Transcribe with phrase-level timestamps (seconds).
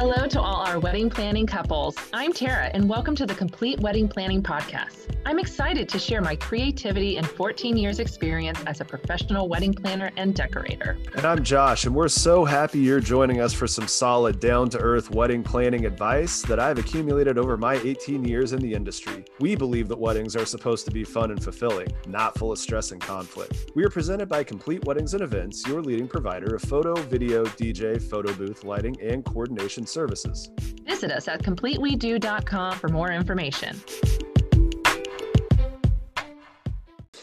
[0.00, 1.96] Hello to all our wedding planning couples.
[2.12, 5.08] I'm Tara, and welcome to the Complete Wedding Planning Podcast.
[5.26, 10.12] I'm excited to share my creativity and 14 years' experience as a professional wedding planner
[10.16, 10.96] and decorator.
[11.16, 14.78] And I'm Josh, and we're so happy you're joining us for some solid, down to
[14.78, 19.24] earth wedding planning advice that I've accumulated over my 18 years in the industry.
[19.40, 22.92] We believe that weddings are supposed to be fun and fulfilling, not full of stress
[22.92, 23.72] and conflict.
[23.74, 28.00] We are presented by Complete Weddings and Events, your leading provider of photo, video, DJ,
[28.00, 30.48] photo booth, lighting, and coordination services.
[30.86, 33.80] Visit us at completewedo.com for more information.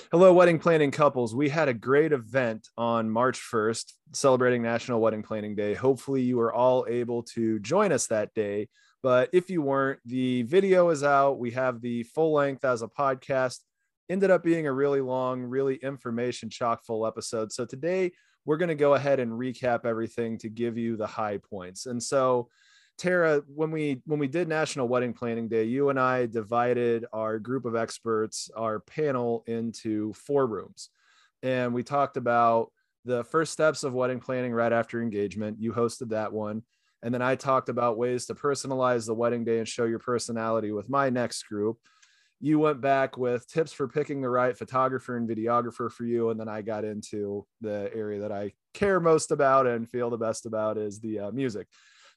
[0.10, 1.36] Hello, wedding planning couples.
[1.36, 5.74] We had a great event on March 1st, celebrating National Wedding Planning Day.
[5.74, 8.70] Hopefully, you were all able to join us that day.
[9.04, 11.40] But if you weren't, the video is out.
[11.40, 13.60] We have the full length as a podcast.
[14.10, 17.52] Ended up being a really long, really information chock full episode.
[17.52, 18.14] So today,
[18.46, 21.86] we're going to go ahead and recap everything to give you the high points.
[21.86, 22.48] And so,
[22.98, 27.38] Tara, when we when we did National Wedding Planning Day, you and I divided our
[27.38, 30.90] group of experts, our panel into four rooms.
[31.44, 32.72] And we talked about
[33.06, 35.58] the first steps of wedding planning right after engagement.
[35.60, 36.64] You hosted that one.
[37.04, 40.72] And then I talked about ways to personalize the wedding day and show your personality
[40.72, 41.78] with my next group.
[42.40, 46.32] You went back with tips for picking the right photographer and videographer for you.
[46.32, 50.18] And then I got into the area that I care most about and feel the
[50.18, 51.68] best about is the uh, music.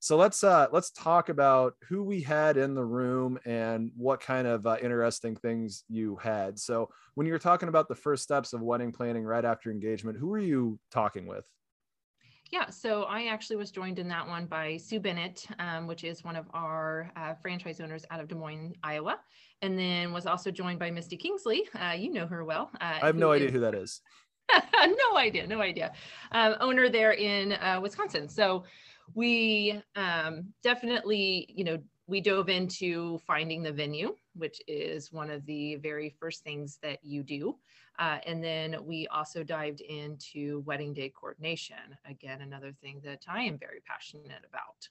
[0.03, 4.47] So let's uh, let's talk about who we had in the room and what kind
[4.47, 6.59] of uh, interesting things you had.
[6.59, 10.19] So when you were talking about the first steps of wedding planning right after engagement,
[10.19, 11.45] who were you talking with?
[12.51, 16.25] Yeah, so I actually was joined in that one by Sue Bennett, um, which is
[16.25, 19.21] one of our uh, franchise owners out of Des Moines, Iowa,
[19.61, 21.69] and then was also joined by Misty Kingsley.
[21.79, 22.71] Uh, you know her well.
[22.81, 24.01] Uh, I have no idea who that is.
[24.75, 25.93] no idea, no idea.
[26.33, 28.29] Um, owner there in uh, Wisconsin.
[28.29, 28.65] So
[29.15, 35.47] we um, definitely, you know, we dove into finding the venue, which is one of
[35.47, 37.57] the very first things that you do.
[38.01, 41.77] Uh, and then we also dived into wedding day coordination.
[42.09, 44.89] Again, another thing that I am very passionate about.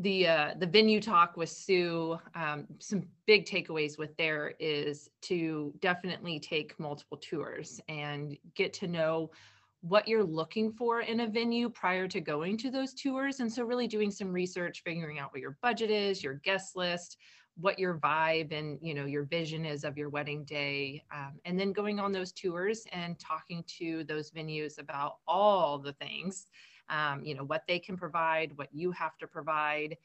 [0.00, 5.74] The, uh, the venue talk with Sue, um, some big takeaways with there is to
[5.80, 9.32] definitely take multiple tours and get to know
[9.80, 13.40] what you're looking for in a venue prior to going to those tours.
[13.40, 17.16] And so really doing some research, figuring out what your budget is, your guest list,
[17.60, 21.58] what your vibe and you know your vision is of your wedding day um, and
[21.58, 26.46] then going on those tours and talking to those venues about all the things
[26.88, 29.96] um, you know what they can provide what you have to provide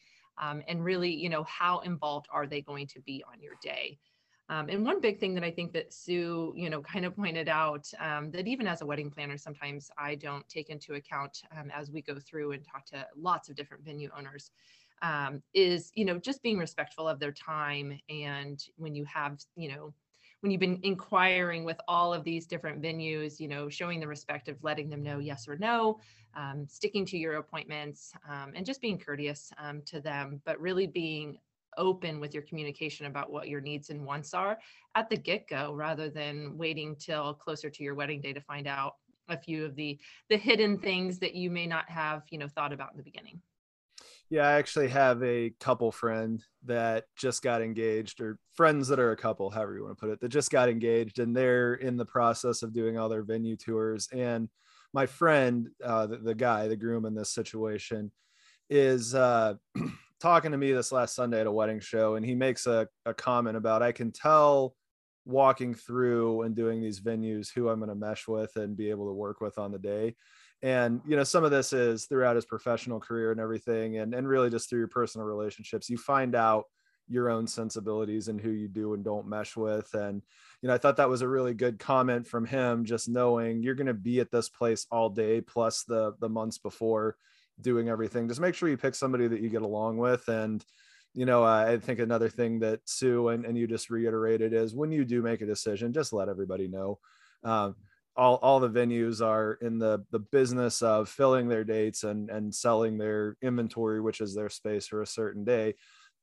[0.41, 3.99] um, and really you know how involved are they going to be on your day
[4.49, 7.47] um, and one big thing that I think that Sue, you know, kind of pointed
[7.47, 11.71] out um, that even as a wedding planner, sometimes I don't take into account um,
[11.73, 14.51] as we go through and talk to lots of different venue owners
[15.01, 17.97] um, is, you know, just being respectful of their time.
[18.09, 19.93] And when you have, you know,
[20.41, 24.49] when you've been inquiring with all of these different venues, you know, showing the respect
[24.49, 25.99] of letting them know yes or no,
[26.35, 29.53] um, sticking to your appointments, um, and just being courteous
[29.85, 31.37] to them, but really being
[31.77, 34.57] open with your communication about what your needs and wants are
[34.95, 38.93] at the get-go rather than waiting till closer to your wedding day to find out
[39.29, 39.97] a few of the
[40.29, 43.41] the hidden things that you may not have you know thought about in the beginning.
[44.29, 49.11] Yeah i actually have a couple friend that just got engaged or friends that are
[49.11, 51.97] a couple however you want to put it that just got engaged and they're in
[51.97, 54.49] the process of doing all their venue tours and
[54.93, 58.11] my friend uh, the, the guy the groom in this situation
[58.69, 59.53] is uh
[60.23, 63.13] talking to me this last Sunday at a wedding show, and he makes a, a
[63.13, 64.73] comment about I can tell
[65.25, 69.07] walking through and doing these venues who I'm going to mesh with and be able
[69.07, 70.15] to work with on the day.
[70.61, 74.25] And you know, some of this is throughout his professional career and everything, and and
[74.25, 76.63] really just through your personal relationships, you find out
[77.09, 79.93] your own sensibilities and who you do and don't mesh with.
[79.93, 80.21] And
[80.61, 83.75] you know, I thought that was a really good comment from him, just knowing you're
[83.75, 87.17] going to be at this place all day plus the the months before
[87.61, 88.27] doing everything.
[88.27, 90.27] Just make sure you pick somebody that you get along with.
[90.27, 90.63] And
[91.15, 94.73] you know uh, i think another thing that sue and, and you just reiterated is
[94.73, 96.99] when you do make a decision just let everybody know.
[97.43, 97.75] Um,
[98.15, 102.53] all, all the venues are in the the business of filling their dates and and
[102.53, 105.75] selling their inventory which is their space for a certain day.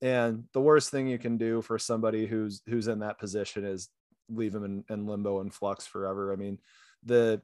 [0.03, 3.89] And the worst thing you can do for somebody who's who's in that position is
[4.29, 6.33] leave them in, in limbo and flux forever.
[6.33, 6.59] I mean
[7.05, 7.43] the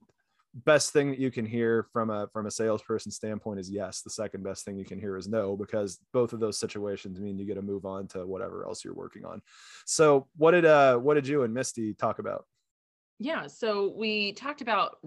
[0.64, 4.10] best thing that you can hear from a from a salesperson standpoint is yes the
[4.10, 7.44] second best thing you can hear is no because both of those situations mean you
[7.44, 9.42] get to move on to whatever else you're working on.
[9.84, 12.46] So what did uh what did you and misty talk about?
[13.18, 14.98] Yeah so we talked about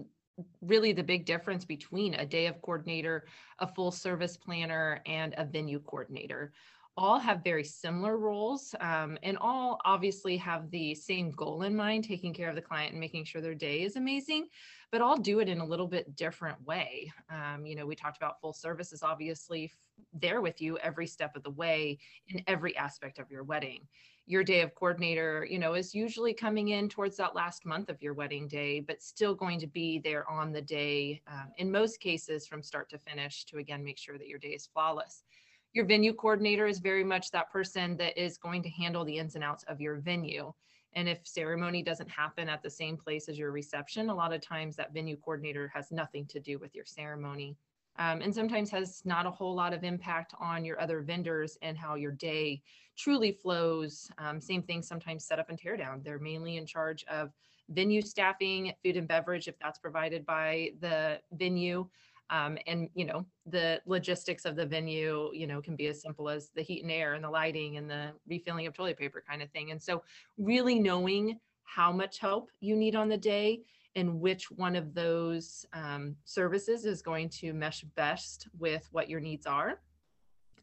[0.62, 3.26] really the big difference between a day of coordinator,
[3.58, 6.52] a full service planner, and a venue coordinator.
[6.96, 12.04] All have very similar roles um, and all obviously have the same goal in mind,
[12.04, 14.48] taking care of the client and making sure their day is amazing,
[14.92, 17.12] but all do it in a little bit different way.
[17.30, 19.72] Um, you know, we talked about full service is obviously
[20.12, 21.98] there with you every step of the way
[22.28, 23.86] in every aspect of your wedding
[24.30, 28.00] your day of coordinator, you know, is usually coming in towards that last month of
[28.00, 31.98] your wedding day, but still going to be there on the day, um, in most
[31.98, 35.24] cases, from start to finish to again make sure that your day is flawless.
[35.72, 39.36] Your venue coordinator is very much that person that is going to handle the ins
[39.36, 40.52] and outs of your venue.
[40.94, 44.40] And if ceremony doesn't happen at the same place as your reception, a lot of
[44.40, 47.56] times that venue coordinator has nothing to do with your ceremony.
[47.98, 51.76] Um, and sometimes has not a whole lot of impact on your other vendors and
[51.76, 52.62] how your day
[52.96, 54.10] truly flows.
[54.18, 56.00] Um, same thing, sometimes set up and tear down.
[56.02, 57.30] They're mainly in charge of
[57.68, 61.88] venue staffing, food and beverage, if that's provided by the venue.
[62.30, 66.28] Um, and you know the logistics of the venue you know can be as simple
[66.28, 69.42] as the heat and air and the lighting and the refilling of toilet paper kind
[69.42, 69.72] of thing.
[69.72, 70.02] And so
[70.38, 73.60] really knowing how much help you need on the day
[73.96, 79.20] and which one of those um, services is going to mesh best with what your
[79.20, 79.80] needs are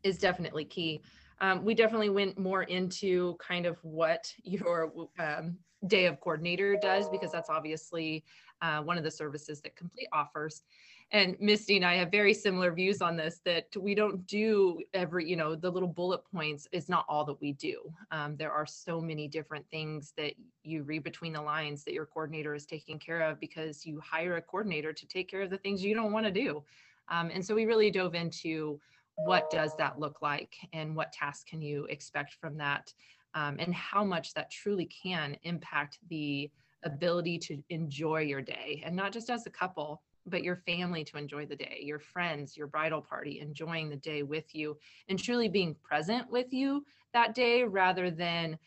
[0.03, 1.01] is definitely key.
[1.39, 7.09] Um, we definitely went more into kind of what your um, day of coordinator does
[7.09, 8.23] because that's obviously
[8.61, 10.63] uh, one of the services that complete offers
[11.11, 15.27] and misty and i have very similar views on this that we don't do every
[15.27, 17.81] you know the little bullet points is not all that we do.
[18.11, 20.33] Um, there are so many different things that
[20.63, 24.37] you read between the lines that your coordinator is taking care of because you hire
[24.37, 26.63] a coordinator to take care of the things you don't want to do.
[27.09, 28.79] Um, and so we really dove into
[29.15, 32.93] what does that look like and what tasks can you expect from that
[33.33, 36.49] um, and how much that truly can impact the
[36.83, 41.17] ability to enjoy your day and not just as a couple but your family to
[41.17, 44.77] enjoy the day your friends your bridal party enjoying the day with you
[45.09, 46.83] and truly being present with you
[47.13, 48.57] that day rather than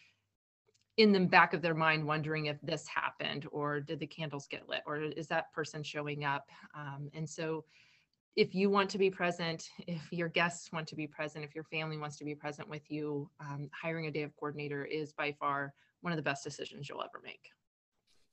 [0.96, 4.68] in the back of their mind wondering if this happened or did the candles get
[4.68, 7.64] lit or is that person showing up um, and so
[8.36, 11.64] if you want to be present, if your guests want to be present, if your
[11.64, 15.32] family wants to be present with you, um, hiring a day of coordinator is by
[15.32, 17.50] far one of the best decisions you'll ever make.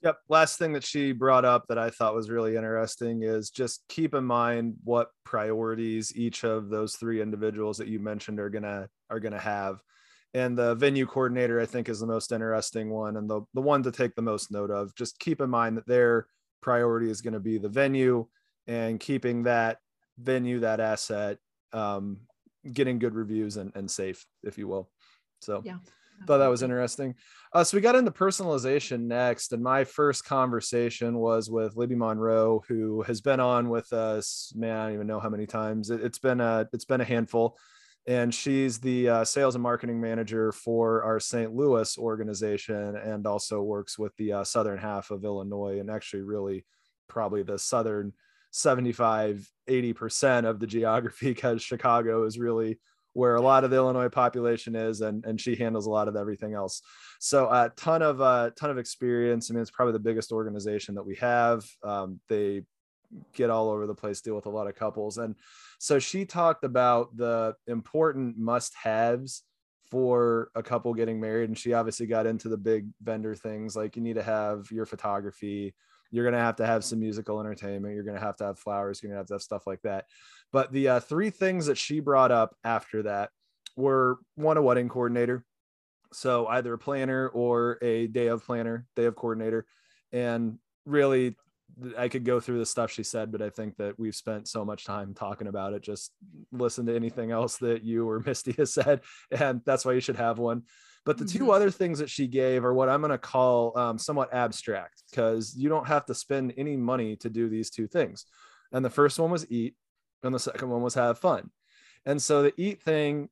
[0.03, 0.19] Yep.
[0.29, 4.13] Last thing that she brought up that I thought was really interesting is just keep
[4.13, 9.19] in mind what priorities each of those three individuals that you mentioned are gonna are
[9.19, 9.81] gonna have.
[10.33, 13.81] And the venue coordinator, I think, is the most interesting one and the, the one
[13.83, 14.93] to take the most note of.
[14.95, 16.27] Just keep in mind that their
[16.61, 18.27] priority is going to be the venue
[18.67, 19.77] and keeping that
[20.19, 21.37] venue, that asset,
[21.73, 22.17] um,
[22.71, 24.89] getting good reviews and, and safe, if you will.
[25.41, 25.77] So yeah.
[26.25, 27.15] Thought that was interesting.
[27.53, 32.63] Uh, so we got into personalization next, and my first conversation was with Libby Monroe,
[32.67, 34.51] who has been on with us.
[34.55, 35.89] Man, I don't even know how many times.
[35.89, 37.57] It, has been a it's been a handful,
[38.07, 41.53] and she's the uh, sales and marketing manager for our St.
[41.53, 46.65] Louis organization, and also works with the uh, southern half of Illinois, and actually really
[47.07, 48.13] probably the southern
[48.51, 52.79] 75 80% of the geography because chicago is really
[53.17, 56.15] where a lot of the illinois population is and, and she handles a lot of
[56.15, 56.83] everything else.
[57.19, 59.49] So a uh, ton of uh, ton of experience.
[59.49, 61.65] I mean it's probably the biggest organization that we have.
[61.83, 62.61] Um, they
[63.33, 65.17] get all over the place deal with a lot of couples.
[65.17, 65.33] And
[65.79, 69.41] so she talked about the important must haves
[69.89, 71.49] for a couple getting married.
[71.49, 74.85] And she obviously got into the big vendor things like you need to have your
[74.85, 75.73] photography
[76.11, 77.93] you're going to have to have some musical entertainment.
[77.93, 79.01] You're going to have to have flowers.
[79.01, 80.05] You're going to have to have stuff like that.
[80.51, 83.29] But the uh, three things that she brought up after that
[83.75, 85.43] were one, a wedding coordinator.
[86.13, 89.65] So either a planner or a day of planner, day of coordinator.
[90.11, 91.35] And really,
[91.97, 94.65] I could go through the stuff she said, but I think that we've spent so
[94.65, 95.83] much time talking about it.
[95.83, 96.11] Just
[96.51, 99.01] listen to anything else that you or Misty has said.
[99.31, 100.63] And that's why you should have one.
[101.07, 101.51] But the two mm-hmm.
[101.51, 105.55] other things that she gave are what I'm going to call um, somewhat abstract because
[105.55, 108.25] you don't have to spend any money to do these two things.
[108.73, 109.75] And the first one was eat,
[110.21, 111.49] and the second one was have fun.
[112.05, 113.29] And so the eat thing,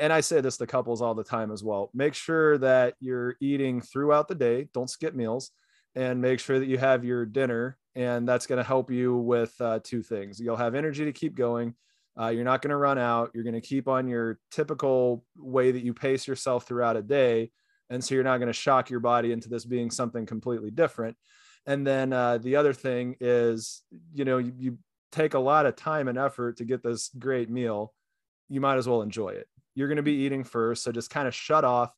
[0.00, 3.34] and I say this to couples all the time as well make sure that you're
[3.40, 5.50] eating throughout the day, don't skip meals,
[5.96, 7.78] and make sure that you have your dinner.
[7.96, 10.38] And that's going to help you with uh, two things.
[10.38, 11.74] You'll have energy to keep going
[12.20, 13.30] uh, you're not going to run out.
[13.32, 17.50] You're going to keep on your typical way that you pace yourself throughout a day.
[17.90, 21.16] And so you're not going to shock your body into this being something completely different.
[21.66, 23.82] And then uh, the other thing is,
[24.12, 24.78] you know, you, you
[25.12, 27.94] take a lot of time and effort to get this great meal.
[28.48, 29.46] You might as well enjoy it.
[29.74, 30.82] You're going to be eating first.
[30.82, 31.94] So just kind of shut off.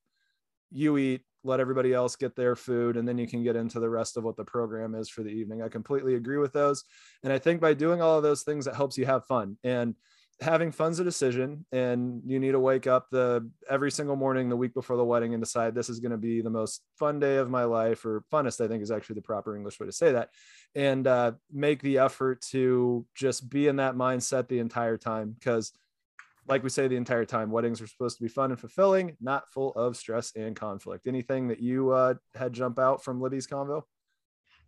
[0.71, 3.89] You eat, let everybody else get their food, and then you can get into the
[3.89, 5.63] rest of what the program is for the evening.
[5.63, 6.85] I completely agree with those.
[7.23, 9.57] And I think by doing all of those things, it helps you have fun.
[9.65, 9.95] And
[10.41, 14.57] having fun's a decision and you need to wake up the every single morning the
[14.57, 17.37] week before the wedding and decide this is going to be the most fun day
[17.37, 20.13] of my life or funnest i think is actually the proper english way to say
[20.13, 20.31] that
[20.75, 25.73] and uh, make the effort to just be in that mindset the entire time because
[26.51, 29.49] like we say the entire time weddings are supposed to be fun and fulfilling not
[29.51, 33.83] full of stress and conflict anything that you uh, had jump out from libby's convo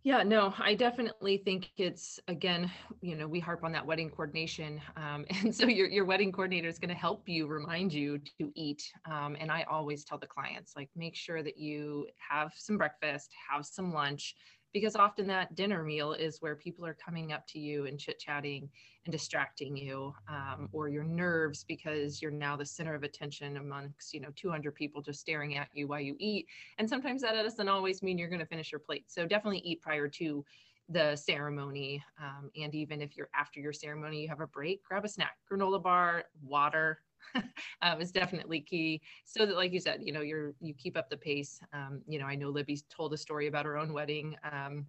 [0.05, 4.81] yeah, no, I definitely think it's again, you know, we harp on that wedding coordination,
[4.97, 8.51] um, and so your your wedding coordinator is going to help you remind you to
[8.53, 8.83] eat.
[9.09, 13.29] Um, and I always tell the clients like, make sure that you have some breakfast,
[13.49, 14.35] have some lunch,
[14.73, 18.19] because often that dinner meal is where people are coming up to you and chit
[18.19, 18.69] chatting
[19.05, 24.13] and distracting you um, or your nerves because you're now the center of attention amongst
[24.13, 26.47] you know 200 people just staring at you while you eat.
[26.79, 29.05] And sometimes that doesn't always mean you're going to finish your plate.
[29.07, 30.43] So definitely eat prior to
[30.89, 35.05] the ceremony um, and even if you're after your ceremony you have a break grab
[35.05, 36.99] a snack granola bar water
[37.81, 39.01] uh, is definitely key.
[39.25, 41.59] So that, like you said, you know, you're you keep up the pace.
[41.73, 44.35] Um, you know, I know Libby's told a story about her own wedding.
[44.51, 44.87] Um,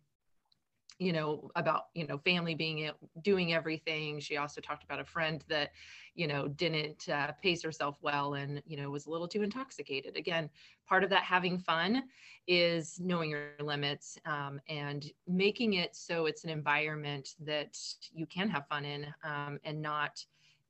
[0.98, 2.90] you know about you know family being
[3.22, 5.72] doing everything she also talked about a friend that
[6.14, 10.16] you know didn't uh, pace herself well and you know was a little too intoxicated
[10.16, 10.48] again
[10.86, 12.04] part of that having fun
[12.46, 17.76] is knowing your limits um, and making it so it's an environment that
[18.12, 20.24] you can have fun in um, and not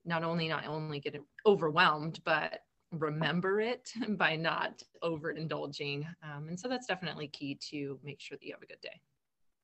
[0.05, 2.59] not only not only get overwhelmed, but
[2.91, 6.05] remember it by not overindulging.
[6.23, 9.01] Um, and so that's definitely key to make sure that you have a good day.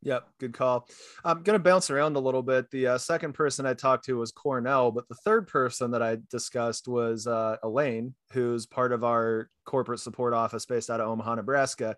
[0.04, 0.88] Yep, good call.
[1.24, 2.72] I'm going to bounce around a little bit.
[2.72, 6.18] The uh, second person I talked to was Cornell, but the third person that I
[6.32, 11.36] discussed was uh, Elaine, who's part of our corporate support office based out of Omaha,
[11.36, 11.96] Nebraska.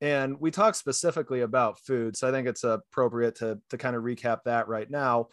[0.00, 2.16] And we talked specifically about food.
[2.16, 5.28] So I think it's appropriate to, to kind of recap that right now.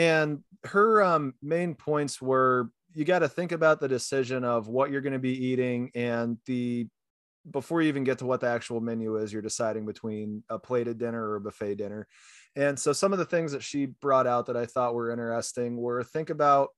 [0.00, 4.90] And her um, main points were you got to think about the decision of what
[4.90, 6.88] you're going to be eating and the
[7.50, 10.98] before you even get to what the actual menu is, you're deciding between a plated
[10.98, 12.06] dinner or a buffet dinner.
[12.56, 15.76] And so some of the things that she brought out that I thought were interesting
[15.76, 16.70] were think about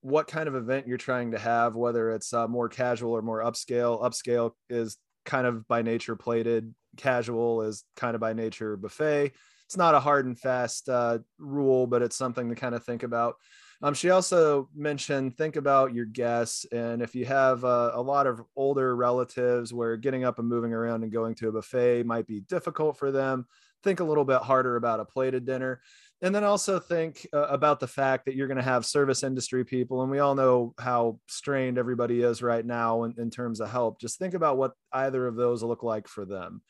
[0.00, 3.42] what kind of event you're trying to have, whether it's uh, more casual or more
[3.42, 4.02] upscale.
[4.02, 9.34] Upscale is kind of by nature plated, casual is kind of by nature buffet
[9.66, 13.02] it's not a hard and fast uh, rule, but it's something to kind of think
[13.02, 13.34] about.
[13.82, 18.26] Um, she also mentioned think about your guests, and if you have uh, a lot
[18.26, 22.26] of older relatives where getting up and moving around and going to a buffet might
[22.26, 23.46] be difficult for them,
[23.82, 25.82] think a little bit harder about a plated dinner.
[26.22, 29.64] And then also think uh, about the fact that you're going to have service industry
[29.64, 33.68] people, and we all know how strained everybody is right now in, in terms of
[33.68, 34.00] help.
[34.00, 36.62] Just think about what either of those look like for them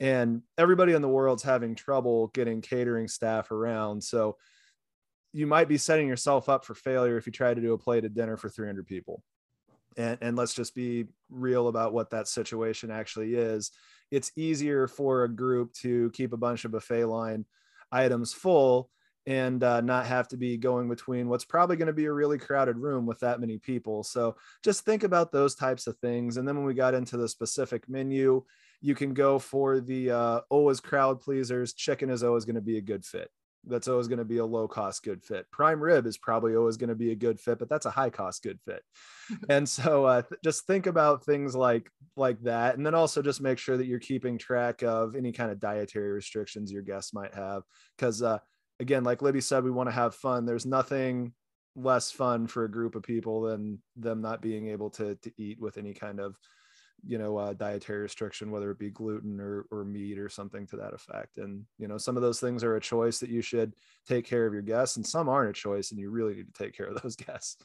[0.00, 4.36] and everybody in the world's having trouble getting catering staff around so
[5.32, 8.14] you might be setting yourself up for failure if you try to do a plated
[8.14, 9.22] dinner for 300 people
[9.96, 13.70] and, and let's just be real about what that situation actually is
[14.10, 17.44] it's easier for a group to keep a bunch of buffet line
[17.90, 18.90] items full
[19.26, 22.38] and uh, not have to be going between what's probably going to be a really
[22.38, 24.04] crowded room with that many people.
[24.04, 26.36] So just think about those types of things.
[26.36, 28.44] And then when we got into the specific menu,
[28.80, 31.72] you can go for the uh, always crowd pleasers.
[31.72, 33.30] Chicken is always going to be a good fit.
[33.68, 35.50] That's always going to be a low cost good fit.
[35.50, 38.10] Prime rib is probably always going to be a good fit, but that's a high
[38.10, 38.82] cost good fit.
[39.48, 43.40] and so uh, th- just think about things like like that, and then also just
[43.40, 47.34] make sure that you're keeping track of any kind of dietary restrictions your guests might
[47.34, 47.62] have,
[47.96, 48.38] because uh,
[48.78, 50.46] again, like Libby said, we want to have fun.
[50.46, 51.32] There's nothing
[51.74, 55.60] less fun for a group of people than them not being able to to eat
[55.60, 56.36] with any kind of
[57.04, 60.76] you know uh, dietary restriction whether it be gluten or, or meat or something to
[60.76, 61.38] that effect.
[61.38, 63.76] And you know some of those things are a choice that you should
[64.06, 66.64] take care of your guests and some aren't a choice and you really need to
[66.64, 67.64] take care of those guests.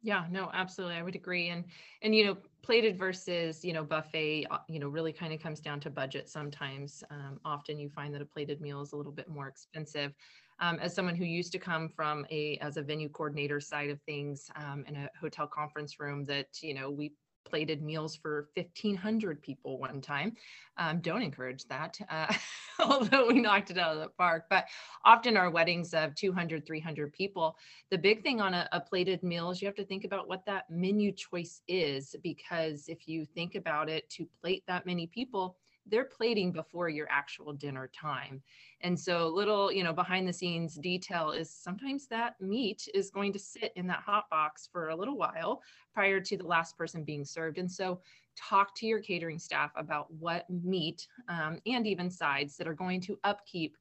[0.00, 1.48] Yeah no absolutely i would agree.
[1.48, 1.64] And
[2.02, 5.60] and you know plated versus you know buffet uh, you know really kind of comes
[5.60, 7.02] down to budget sometimes.
[7.10, 10.14] Um, often you find that a plated meal is a little bit more expensive.
[10.60, 14.00] Um, as someone who used to come from a as a venue coordinator side of
[14.02, 17.14] things um, in a hotel conference room that you know we
[17.48, 20.36] plated meals for 1500 people one time.
[20.76, 22.32] Um, don't encourage that uh,
[22.78, 24.66] although we knocked it out of the park but
[25.04, 27.56] often our weddings of 200 300 people
[27.90, 30.46] the big thing on a, a plated meal is you have to think about what
[30.46, 35.56] that menu choice is because if you think about it to plate that many people
[35.90, 38.42] they're plating before your actual dinner time.
[38.80, 43.32] And so little, you know, behind the scenes detail is sometimes that meat is going
[43.32, 47.04] to sit in that hot box for a little while prior to the last person
[47.04, 47.58] being served.
[47.58, 48.00] And so
[48.36, 53.00] talk to your catering staff about what meat um, and even sides that are going
[53.02, 53.76] to upkeep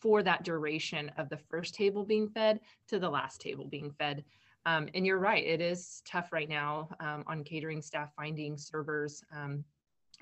[0.00, 4.24] for that duration of the first table being fed to the last table being fed.
[4.66, 9.22] Um, and you're right, it is tough right now um, on catering staff finding servers.
[9.34, 9.64] Um,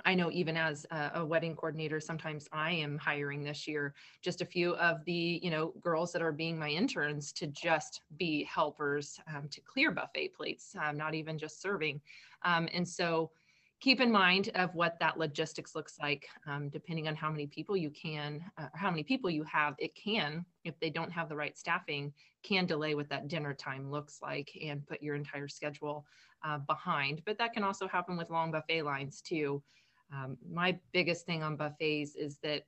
[0.04, 4.46] I know even as a, wedding coordinator, sometimes I am hiring this year just a
[4.46, 9.20] few of the you know girls that are being my interns to just be helpers
[9.34, 12.00] um, to clear buffet plates, um, not even just serving.
[12.44, 13.30] Um, and so
[13.82, 17.76] keep in mind of what that logistics looks like um, depending on how many people
[17.76, 21.34] you can uh, how many people you have it can if they don't have the
[21.34, 22.12] right staffing
[22.44, 26.06] can delay what that dinner time looks like and put your entire schedule
[26.44, 29.60] uh, behind but that can also happen with long buffet lines too
[30.12, 32.64] um, my biggest thing on buffets is that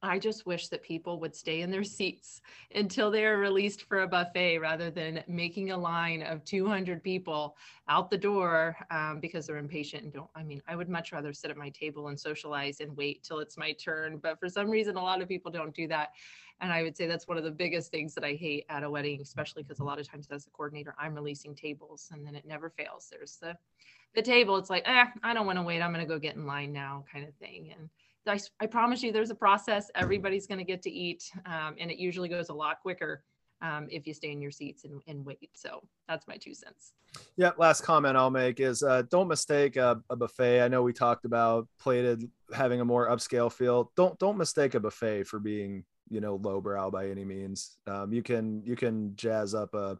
[0.00, 2.40] I just wish that people would stay in their seats
[2.74, 7.56] until they are released for a buffet rather than making a line of 200 people
[7.88, 10.30] out the door um, because they're impatient and don't.
[10.34, 13.40] I mean, I would much rather sit at my table and socialize and wait till
[13.40, 14.18] it's my turn.
[14.18, 16.10] But for some reason, a lot of people don't do that.
[16.60, 18.90] And I would say that's one of the biggest things that I hate at a
[18.90, 22.34] wedding, especially because a lot of times as a coordinator, I'm releasing tables and then
[22.34, 23.08] it never fails.
[23.10, 23.56] There's the
[24.14, 25.82] the table, it's like, eh, I don't want to wait.
[25.82, 27.74] I'm going to go get in line now, kind of thing.
[27.78, 27.90] And
[28.26, 29.90] I, I promise you, there's a process.
[29.94, 33.22] Everybody's going to get to eat, um, and it usually goes a lot quicker
[33.60, 35.50] um, if you stay in your seats and, and, wait.
[35.54, 36.92] So that's my two cents.
[37.36, 37.50] Yeah.
[37.58, 40.62] Last comment I'll make is uh, don't mistake a, a, buffet.
[40.62, 43.90] I know we talked about plated having a more upscale feel.
[43.96, 47.76] Don't don't mistake a buffet for being you know lowbrow by any means.
[47.86, 49.98] Um, you can you can jazz up a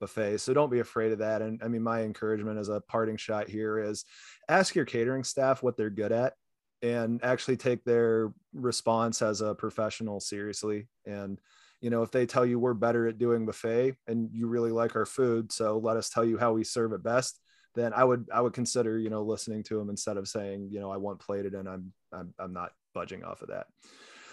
[0.00, 0.38] buffet.
[0.38, 1.42] So don't be afraid of that.
[1.42, 4.04] And I mean, my encouragement as a parting shot here is
[4.48, 6.34] ask your catering staff what they're good at
[6.82, 10.88] and actually take their response as a professional seriously.
[11.06, 11.38] And,
[11.80, 14.96] you know, if they tell you we're better at doing buffet and you really like
[14.96, 17.38] our food, so let us tell you how we serve it best,
[17.74, 20.80] then I would, I would consider, you know, listening to them instead of saying, you
[20.80, 23.66] know, I want plated and I'm, I'm, I'm not budging off of that.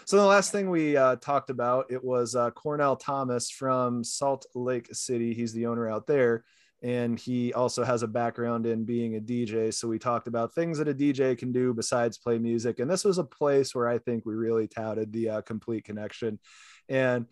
[0.07, 4.45] So the last thing we uh, talked about it was uh, Cornell Thomas from Salt
[4.55, 5.33] Lake City.
[5.33, 6.45] He's the owner out there,
[6.81, 9.73] and he also has a background in being a DJ.
[9.73, 13.03] So we talked about things that a DJ can do besides play music, and this
[13.03, 16.39] was a place where I think we really touted the uh, complete connection.
[16.87, 17.25] And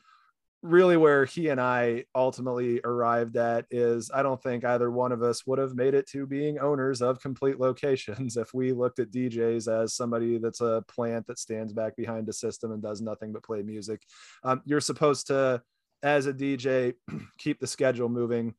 [0.66, 5.22] really where he and I ultimately arrived at is I don't think either one of
[5.22, 9.12] us would have made it to being owners of complete locations if we looked at
[9.12, 13.32] DJs as somebody that's a plant that stands back behind a system and does nothing
[13.32, 14.02] but play music.
[14.44, 15.62] Um, you're supposed to,
[16.02, 16.96] as a DJ,
[17.38, 18.56] keep the schedule moving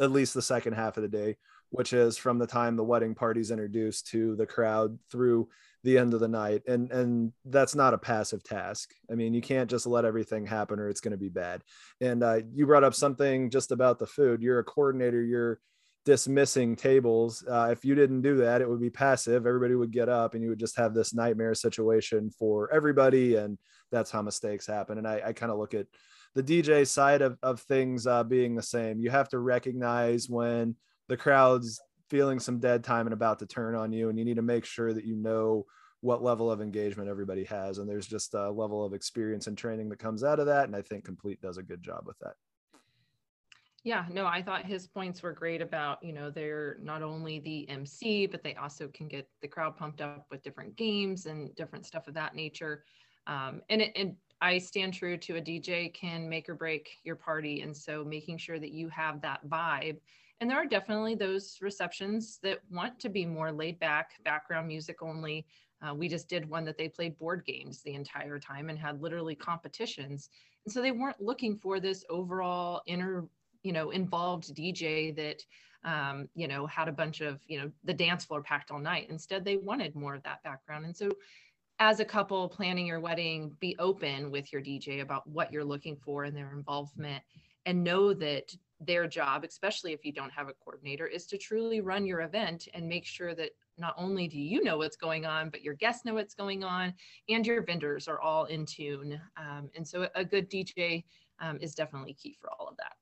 [0.00, 1.36] at least the second half of the day,
[1.70, 5.48] which is from the time the wedding party's introduced to the crowd through
[5.84, 8.90] the end of the night and and that's not a passive task.
[9.10, 11.62] I mean you can't just let everything happen or it's going to be bad.
[12.00, 14.42] And uh, you brought up something just about the food.
[14.42, 15.58] You're a coordinator you're
[16.04, 17.44] dismissing tables.
[17.48, 19.46] Uh, if you didn't do that it would be passive.
[19.46, 23.58] Everybody would get up and you would just have this nightmare situation for everybody and
[23.90, 24.98] that's how mistakes happen.
[24.98, 25.86] And i, I kind of look at
[26.34, 29.00] the dj side of, of things uh, being the same.
[29.00, 30.76] You have to recognize when
[31.08, 31.80] the crowd's
[32.12, 34.66] feeling some dead time and about to turn on you and you need to make
[34.66, 35.64] sure that you know
[36.02, 37.78] what level of engagement everybody has.
[37.78, 40.64] And there's just a level of experience and training that comes out of that.
[40.64, 42.34] And i think complete does a good job with that.
[43.82, 47.66] Yeah no i thought his points were great about you know they're not only the
[47.70, 51.86] mc but they also can get the crowd pumped up with different games and different
[51.86, 52.84] stuff of that nature.
[53.26, 57.16] Um, and, it, and i stand true to a dj can make or break your
[57.16, 57.62] party.
[57.62, 59.96] And so making sure that you have that vibe
[60.42, 65.00] and there are definitely those receptions that want to be more laid back, background music
[65.00, 65.46] only.
[65.80, 69.00] Uh, we just did one that they played board games the entire time and had
[69.00, 70.30] literally competitions.
[70.64, 73.24] And so they weren't looking for this overall inner,
[73.62, 75.44] you know, involved DJ that,
[75.84, 79.06] um, you know, had a bunch of, you know, the dance floor packed all night.
[79.10, 80.86] Instead, they wanted more of that background.
[80.86, 81.08] And so
[81.78, 85.94] as a couple planning your wedding, be open with your DJ about what you're looking
[85.94, 87.22] for in their involvement
[87.64, 88.52] and know that
[88.86, 92.68] their job, especially if you don't have a coordinator, is to truly run your event
[92.74, 96.04] and make sure that not only do you know what's going on, but your guests
[96.04, 96.94] know what's going on
[97.28, 99.20] and your vendors are all in tune.
[99.36, 101.04] Um, and so a good DJ
[101.40, 102.92] um, is definitely key for all of that.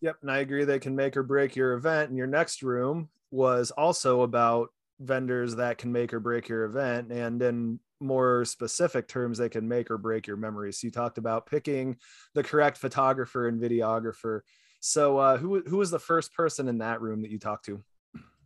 [0.00, 0.16] Yep.
[0.22, 2.08] And I agree they can make or break your event.
[2.08, 7.12] And your next room was also about vendors that can make or break your event.
[7.12, 10.80] And in more specific terms, they can make or break your memories.
[10.80, 11.96] So you talked about picking
[12.34, 14.40] the correct photographer and videographer
[14.80, 17.82] so uh, who who was the first person in that room that you talked to?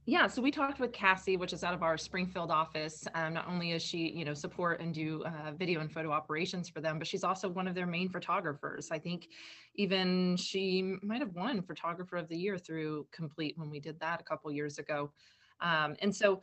[0.05, 3.07] Yeah, so we talked with Cassie, which is out of our Springfield office.
[3.15, 6.69] Um, not only is she, you know, support and do uh, video and photo operations
[6.69, 8.91] for them, but she's also one of their main photographers.
[8.91, 9.29] I think
[9.77, 14.21] even she might have won Photographer of the Year through Complete when we did that
[14.21, 15.13] a couple years ago.
[15.61, 16.41] Um, and so,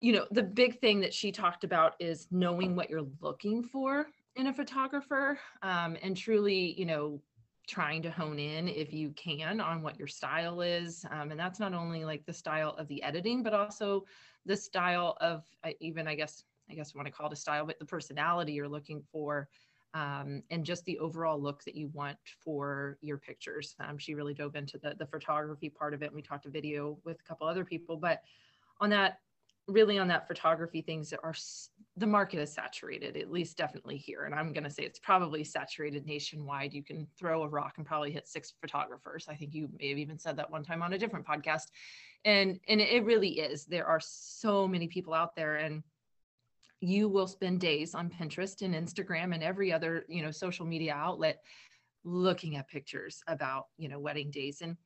[0.00, 4.06] you know, the big thing that she talked about is knowing what you're looking for
[4.36, 7.20] in a photographer um, and truly, you know,
[7.70, 11.04] trying to hone in if you can on what your style is.
[11.12, 14.04] Um, and that's not only like the style of the editing, but also
[14.44, 17.36] the style of uh, even, I guess, I guess you want to call it a
[17.36, 19.48] style, but the personality you're looking for
[19.94, 23.76] um, and just the overall look that you want for your pictures.
[23.78, 26.06] Um, she really dove into the, the photography part of it.
[26.06, 28.22] And we talked to video with a couple other people, but
[28.80, 29.18] on that,
[29.70, 31.34] really on that photography things that are
[31.96, 34.24] the market is saturated, at least definitely here.
[34.24, 36.72] And I'm going to say it's probably saturated nationwide.
[36.72, 39.26] You can throw a rock and probably hit six photographers.
[39.28, 41.66] I think you may have even said that one time on a different podcast.
[42.24, 43.64] And, and it really is.
[43.64, 45.82] There are so many people out there and
[46.80, 50.94] you will spend days on Pinterest and Instagram and every other, you know, social media
[50.94, 51.42] outlet
[52.04, 54.76] looking at pictures about, you know, wedding days and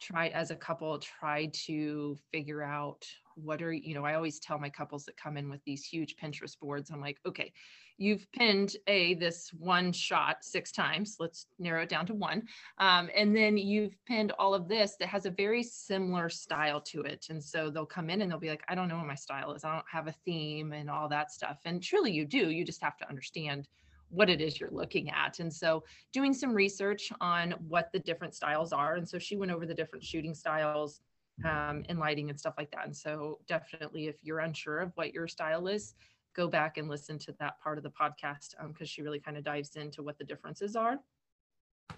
[0.00, 4.58] try as a couple try to figure out what are you know i always tell
[4.58, 7.52] my couples that come in with these huge pinterest boards i'm like okay
[7.98, 12.42] you've pinned a this one shot six times let's narrow it down to one
[12.78, 17.02] um, and then you've pinned all of this that has a very similar style to
[17.02, 19.14] it and so they'll come in and they'll be like i don't know what my
[19.14, 22.50] style is i don't have a theme and all that stuff and truly you do
[22.50, 23.68] you just have to understand
[24.12, 25.40] what it is you're looking at.
[25.40, 28.96] And so doing some research on what the different styles are.
[28.96, 31.00] And so she went over the different shooting styles
[31.44, 32.86] um, and lighting and stuff like that.
[32.86, 35.94] And so definitely if you're unsure of what your style is,
[36.34, 39.36] go back and listen to that part of the podcast because um, she really kind
[39.36, 40.98] of dives into what the differences are.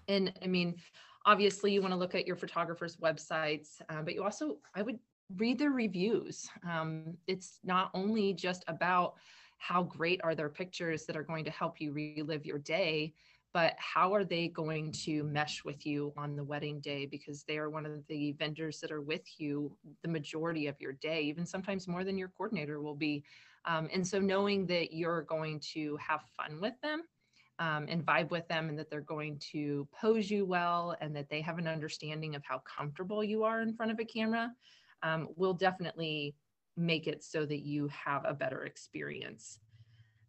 [0.08, 0.76] And I mean,
[1.24, 4.98] obviously you want to look at your photographer's websites, uh, but you also, I would
[5.36, 6.48] read their reviews.
[6.68, 9.14] Um, it's not only just about
[9.58, 13.14] how great are their pictures that are going to help you relive your day,
[13.54, 17.06] but how are they going to mesh with you on the wedding day?
[17.06, 20.92] Because they are one of the vendors that are with you the majority of your
[20.92, 23.22] day even sometimes more than your coordinator will be.
[23.64, 27.04] Um, and so knowing that you're going to have fun with them
[27.60, 31.30] um, and vibe with them and that they're going to pose you well and that
[31.30, 34.50] they have an understanding of how comfortable you are in front of a camera
[35.04, 36.34] um, will definitely
[36.76, 39.60] make it so that you have a better experience.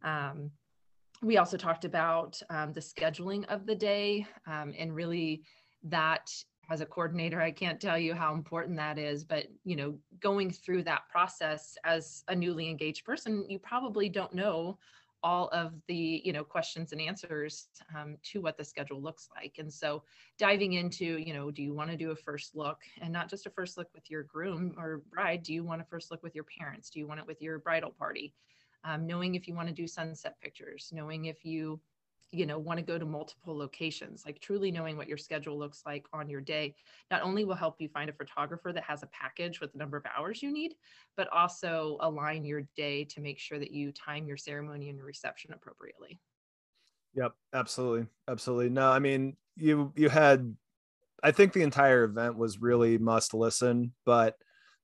[0.03, 0.51] Um,
[1.25, 5.41] we also talked about um, the scheduling of the day um, and really
[5.83, 6.29] that
[6.69, 10.51] as a coordinator i can't tell you how important that is but you know going
[10.51, 14.77] through that process as a newly engaged person you probably don't know
[15.25, 19.55] all of the you know questions and answers um, to what the schedule looks like.
[19.57, 20.03] And so
[20.37, 23.47] diving into you know do you want to do a first look and not just
[23.47, 26.35] a first look with your groom or bride do you want to first look with
[26.35, 26.91] your parents?
[26.91, 28.35] Do you want it with your bridal party
[28.85, 31.81] um, knowing if you want to do sunset pictures, knowing if you,
[32.31, 35.83] you know, want to go to multiple locations, like truly knowing what your schedule looks
[35.85, 36.75] like on your day,
[37.11, 39.97] not only will help you find a photographer that has a package with the number
[39.97, 40.75] of hours you need,
[41.17, 45.07] but also align your day to make sure that you time your ceremony and your
[45.07, 46.21] reception appropriately.
[47.13, 48.07] Yep, absolutely.
[48.27, 48.69] Absolutely.
[48.69, 50.55] No, I mean, you you had
[51.23, 54.37] I think the entire event was really must listen, but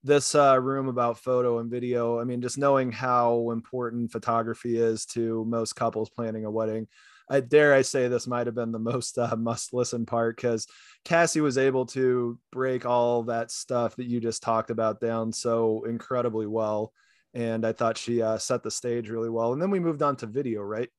[0.04, 2.20] this uh, room about photo and video.
[2.20, 6.88] I mean, just knowing how important photography is to most couples planning a wedding.
[7.30, 10.68] I dare I say this might have been the most uh, must listen part because
[11.06, 15.84] Cassie was able to break all that stuff that you just talked about down so
[15.88, 16.92] incredibly well.
[17.34, 19.54] And I thought she uh, set the stage really well.
[19.54, 20.90] And then we moved on to video, right?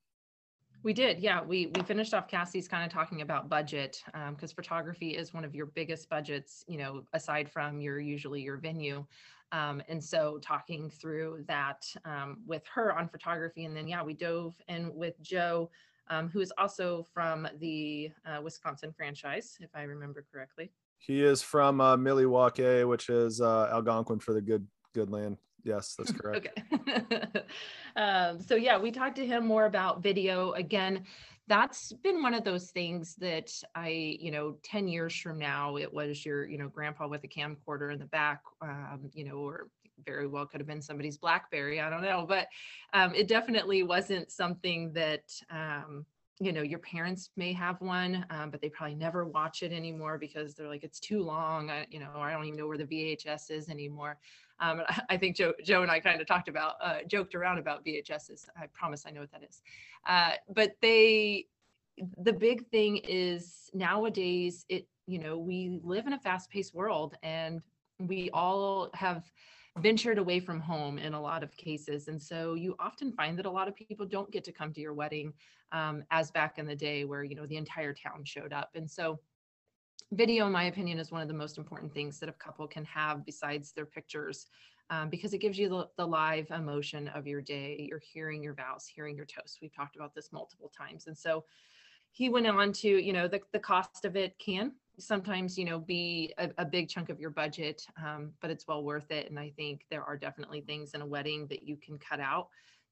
[0.83, 1.40] We did, yeah.
[1.42, 5.45] We we finished off Cassie's kind of talking about budget because um, photography is one
[5.45, 9.05] of your biggest budgets, you know, aside from your usually your venue.
[9.53, 14.14] Um, and so talking through that um, with her on photography, and then yeah, we
[14.14, 15.71] dove in with Joe,
[16.09, 20.73] um, who is also from the uh, Wisconsin franchise, if I remember correctly.
[20.99, 25.37] He is from uh, Milwaukee, which is uh, Algonquin for the good good land.
[25.64, 26.48] Yes, that's correct.
[26.72, 27.22] okay.
[27.96, 30.53] um, so yeah, we talked to him more about video.
[30.53, 31.05] Again,
[31.48, 35.92] that's been one of those things that I, you know, 10 years from now, it
[35.92, 39.68] was your, you know, grandpa with a camcorder in the back, um, you know, or
[40.05, 41.81] very well could have been somebody's Blackberry.
[41.81, 42.48] I don't know, but
[42.92, 46.07] um, it definitely wasn't something that, um,
[46.42, 50.18] you know your parents may have one um, but they probably never watch it anymore
[50.18, 51.70] because they're like it's too long.
[51.70, 54.18] I, you know i don't even know where the vhs is anymore.
[54.59, 57.85] Um, i think joe, joe and i kind of talked about uh, joked around about
[57.85, 59.62] vhs's i promise i know what that is.
[60.07, 61.46] Uh, but they
[62.18, 67.61] the big thing is nowadays it you know we live in a fast-paced world and
[68.00, 69.31] we all have
[69.78, 72.08] ventured away from home in a lot of cases.
[72.08, 74.80] And so you often find that a lot of people don't get to come to
[74.80, 75.32] your wedding
[75.72, 78.70] um, as back in the day where, you know, the entire town showed up.
[78.74, 79.18] And so
[80.12, 82.85] video, in my opinion, is one of the most important things that a couple can
[82.85, 84.46] have besides their pictures
[84.90, 87.87] um, because it gives you the, the live emotion of your day.
[87.88, 89.58] You're hearing your vows, hearing your toast.
[89.62, 91.06] We've talked about this multiple times.
[91.06, 91.44] And so
[92.11, 95.78] he went on to, you know, the, the cost of it can sometimes, you know,
[95.78, 99.28] be a, a big chunk of your budget, um, but it's well worth it.
[99.31, 102.48] And I think there are definitely things in a wedding that you can cut out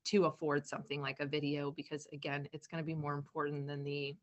[0.07, 3.85] to afford something like a video because again, it's going to be more important than
[3.85, 4.17] the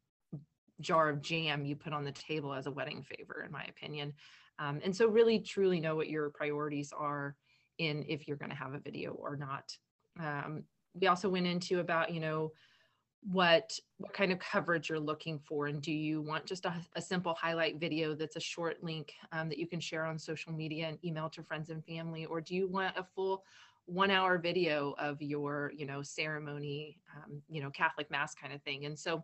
[0.82, 4.14] jar of jam you put on the table as a wedding favor, in my opinion.
[4.60, 7.36] Um, and so really truly know what your priorities are
[7.78, 9.72] in if you're going to have a video or not.
[10.20, 10.64] Um,
[11.00, 12.52] we also went into about, you know,
[13.24, 17.02] what what kind of coverage you're looking for and do you want just a, a
[17.02, 20.88] simple highlight video that's a short link um, that you can share on social media
[20.88, 22.26] and email to friends and family?
[22.26, 23.44] Or do you want a full
[23.86, 28.62] one hour video of your you know ceremony um, you know catholic mass kind of
[28.62, 28.86] thing?
[28.86, 29.24] And so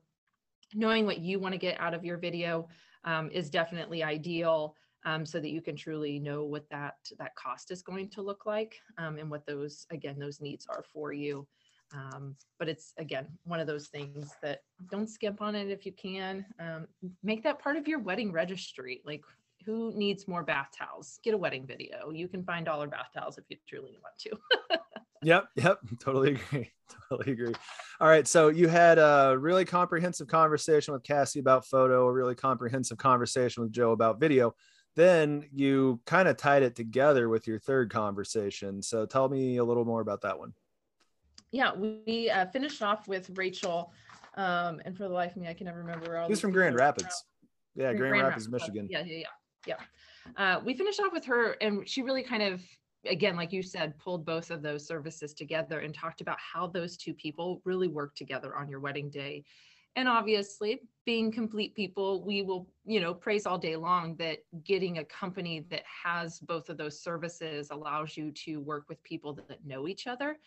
[0.73, 2.67] knowing what you want to get out of your video
[3.05, 4.75] um, is definitely ideal
[5.05, 8.45] um, so that you can truly know what that that cost is going to look
[8.45, 11.45] like um, and what those again those needs are for you
[11.93, 15.91] um, but it's again one of those things that don't skip on it if you
[15.91, 16.87] can um,
[17.23, 19.23] make that part of your wedding registry like
[19.65, 23.37] who needs more bath towels get a wedding video you can find dollar bath towels
[23.37, 24.31] if you truly want to
[25.23, 26.71] Yep, yep, totally agree.
[27.09, 27.53] Totally agree.
[27.99, 32.35] All right, so you had a really comprehensive conversation with Cassie about photo, a really
[32.35, 34.53] comprehensive conversation with Joe about video.
[34.95, 38.81] Then you kind of tied it together with your third conversation.
[38.81, 40.53] So tell me a little more about that one.
[41.53, 43.93] Yeah, we uh, finished off with Rachel,
[44.35, 46.17] um, and for the life of me, I can never remember.
[46.17, 47.23] All He's from Grand Rapids.
[47.75, 48.87] Yeah, Grand, Grand Rapids, Rapids, Michigan.
[48.89, 49.23] Yeah, yeah,
[49.67, 49.75] yeah,
[50.35, 50.55] yeah.
[50.55, 52.61] Uh, we finished off with her, and she really kind of
[53.05, 56.97] again, like you said, pulled both of those services together and talked about how those
[56.97, 59.43] two people really work together on your wedding day.
[59.95, 64.97] And obviously, being complete people, we will, you know, praise all day long that getting
[64.97, 69.65] a company that has both of those services allows you to work with people that
[69.65, 70.37] know each other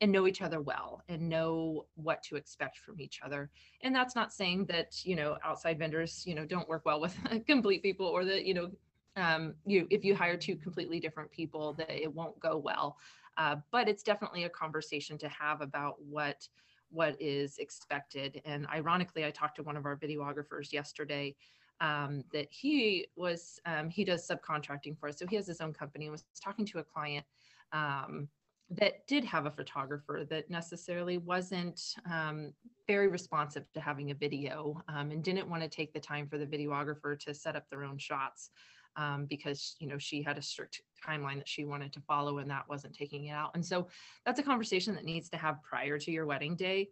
[0.00, 3.50] and know each other well and know what to expect from each other.
[3.82, 7.16] And that's not saying that, you know, outside vendors, you know, don't work well with
[7.46, 8.70] complete people or that, you know,
[9.16, 12.98] um, you if you hire two completely different people that it won't go well
[13.38, 16.48] uh, but it's definitely a conversation to have about what
[16.90, 18.40] what is expected.
[18.44, 21.34] And ironically i talked to one of our videographers yesterday
[21.80, 25.72] um, that he was um, he does subcontracting for us so he has his own
[25.72, 27.24] company and was talking to a client
[27.72, 28.28] um,
[28.70, 32.52] that did have a photographer that necessarily wasn't um,
[32.86, 36.36] very responsive to having a video um, and didn't want to take the time for
[36.36, 38.50] the videographer to set up their own shots
[38.96, 42.50] um, because you know she had a strict timeline that she wanted to follow and
[42.50, 43.50] that wasn't taking it out.
[43.54, 43.88] And so
[44.24, 46.88] that's a conversation that needs to have prior to your wedding day.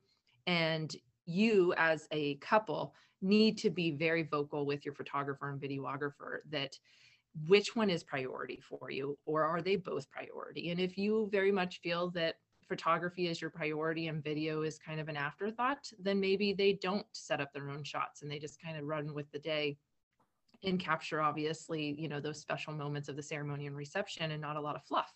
[0.46, 0.94] And
[1.26, 6.78] you as a couple need to be very vocal with your photographer and videographer that
[7.48, 10.70] which one is priority for you or are they both priority?
[10.70, 12.36] And if you very much feel that
[12.68, 17.06] photography is your priority and video is kind of an afterthought then maybe they don't
[17.12, 19.76] set up their own shots and they just kind of run with the day
[20.64, 24.56] and capture obviously you know those special moments of the ceremony and reception and not
[24.56, 25.14] a lot of fluff.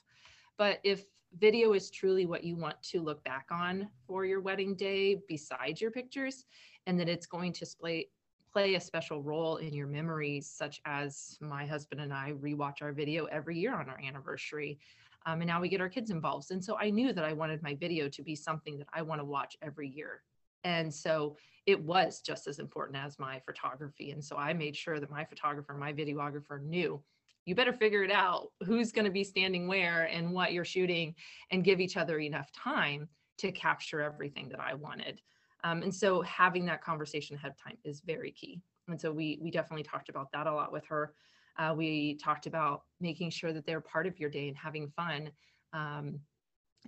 [0.56, 1.04] But if
[1.38, 5.80] video is truly what you want to look back on for your wedding day besides
[5.80, 6.44] your pictures
[6.86, 8.08] and that it's going to play
[8.50, 12.92] play a special role in your memories such as my husband and i rewatch our
[12.92, 14.78] video every year on our anniversary
[15.26, 16.50] um, and now we get our kids involved.
[16.50, 19.20] And so i knew that i wanted my video to be something that i want
[19.20, 20.22] to watch every year
[20.64, 24.10] and so it was just as important as my photography.
[24.12, 27.02] And so I made sure that my photographer, my videographer knew
[27.48, 31.14] you better figure it out who's going to be standing where and what you're shooting
[31.50, 35.22] and give each other enough time to capture everything that I wanted.
[35.64, 38.60] Um, and so having that conversation ahead of time is very key.
[38.86, 41.14] And so we we definitely talked about that a lot with her.
[41.58, 45.30] Uh, we talked about making sure that they're part of your day and having fun.
[45.72, 46.20] Um,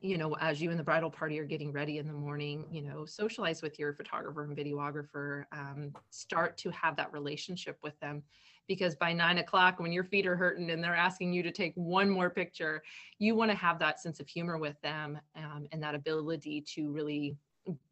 [0.03, 2.83] you know, as you and the bridal party are getting ready in the morning, you
[2.83, 8.23] know, socialize with your photographer and videographer, um, start to have that relationship with them.
[8.67, 11.73] Because by nine o'clock, when your feet are hurting and they're asking you to take
[11.75, 12.83] one more picture,
[13.19, 16.91] you want to have that sense of humor with them um, and that ability to
[16.91, 17.37] really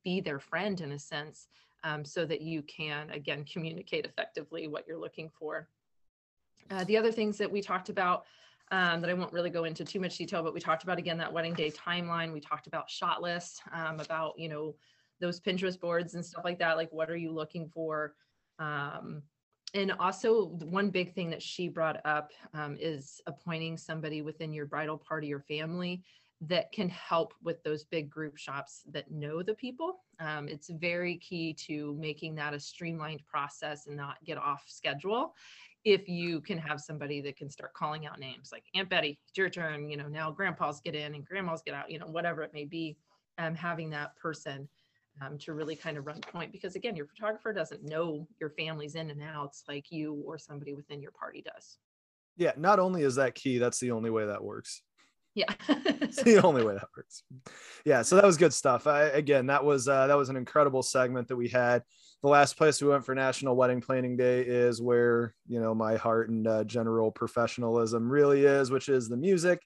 [0.05, 1.49] be their friend in a sense
[1.85, 5.68] um, so that you can, again, communicate effectively what you're looking for.
[6.71, 8.25] Uh, the other things that we talked about
[8.71, 11.19] um, that I won't really go into too much detail, but we talked about again
[11.19, 12.33] that wedding day timeline.
[12.33, 14.75] We talked about shot list, um, about you know
[15.21, 16.77] those Pinterest boards and stuff like that.
[16.77, 18.15] Like, what are you looking for?
[18.59, 19.23] Um,
[19.75, 24.67] and also, one big thing that she brought up um, is appointing somebody within your
[24.67, 26.03] bridal party or family
[26.41, 30.05] that can help with those big group shops that know the people.
[30.21, 35.35] Um, it's very key to making that a streamlined process and not get off schedule.
[35.85, 39.38] If you can have somebody that can start calling out names like Aunt Betty, it's
[39.38, 42.43] your turn, you know, now grandpa's get in and grandma's get out, you know, whatever
[42.43, 42.97] it may be,
[43.38, 44.69] um, having that person
[45.23, 48.95] um, to really kind of run point because again, your photographer doesn't know your family's
[48.95, 51.79] in and outs like you or somebody within your party does.
[52.37, 54.83] Yeah, not only is that key, that's the only way that works.
[55.38, 55.55] Yeah.
[55.68, 57.22] it's the only way that works.
[57.85, 58.88] Yeah, so that was good stuff.
[58.88, 61.85] I, again, that was uh, that was an incredible segment that we had.
[62.24, 65.94] The last place we went for National Wedding Planning Day is where you know my
[65.94, 69.62] heart and uh, general professionalism really is, which is the music.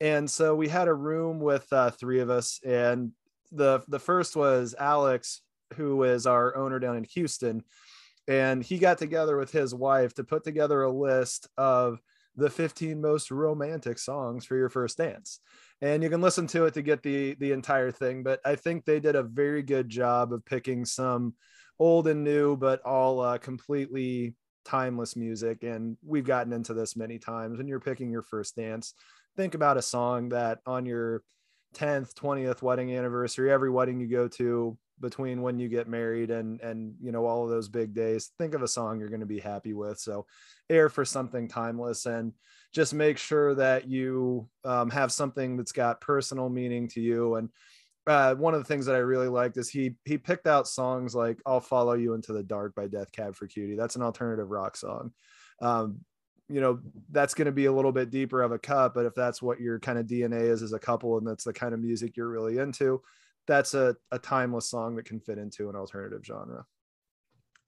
[0.00, 3.12] And so we had a room with uh, three of us, and
[3.52, 5.42] the the first was Alex,
[5.74, 7.62] who is our owner down in Houston,
[8.26, 12.00] and he got together with his wife to put together a list of
[12.36, 15.40] the 15 most romantic songs for your first dance.
[15.82, 18.84] And you can listen to it to get the the entire thing but i think
[18.84, 21.34] they did a very good job of picking some
[21.78, 24.34] old and new but all uh, completely
[24.66, 25.62] timeless music.
[25.62, 27.56] And we've gotten into this many times.
[27.56, 28.94] When you're picking your first dance
[29.36, 31.22] think about a song that on your
[31.74, 36.60] 10th 20th wedding anniversary every wedding you go to between when you get married and
[36.60, 39.26] and you know all of those big days think of a song you're going to
[39.26, 40.26] be happy with so
[40.68, 42.32] air for something timeless and
[42.72, 47.48] just make sure that you um, have something that's got personal meaning to you and
[48.06, 51.14] uh, one of the things that I really liked is he he picked out songs
[51.14, 53.76] like "I'll Follow You into the Dark" by Death Cab for Cutie.
[53.76, 55.12] That's an alternative rock song.
[55.60, 56.00] Um,
[56.48, 59.14] you know that's going to be a little bit deeper of a cut, but if
[59.14, 61.80] that's what your kind of DNA is as a couple, and that's the kind of
[61.80, 63.00] music you're really into,
[63.46, 66.64] that's a, a timeless song that can fit into an alternative genre.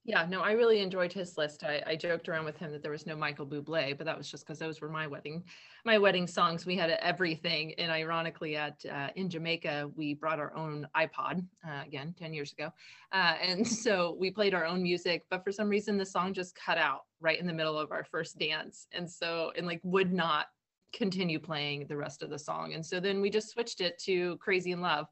[0.04, 1.62] Yeah, no, I really enjoyed his list.
[1.62, 4.28] I, I joked around with him that there was no Michael Bublé, but that was
[4.28, 5.44] just because those were my wedding,
[5.84, 6.66] my wedding songs.
[6.66, 11.82] We had everything, and ironically, at uh, in Jamaica, we brought our own iPod uh,
[11.86, 12.72] again ten years ago,
[13.12, 15.22] uh, and so we played our own music.
[15.30, 18.02] But for some reason, the song just cut out right in the middle of our
[18.02, 20.46] first dance, and so and like would not
[20.92, 22.74] continue playing the rest of the song.
[22.74, 25.06] And so then we just switched it to Crazy in Love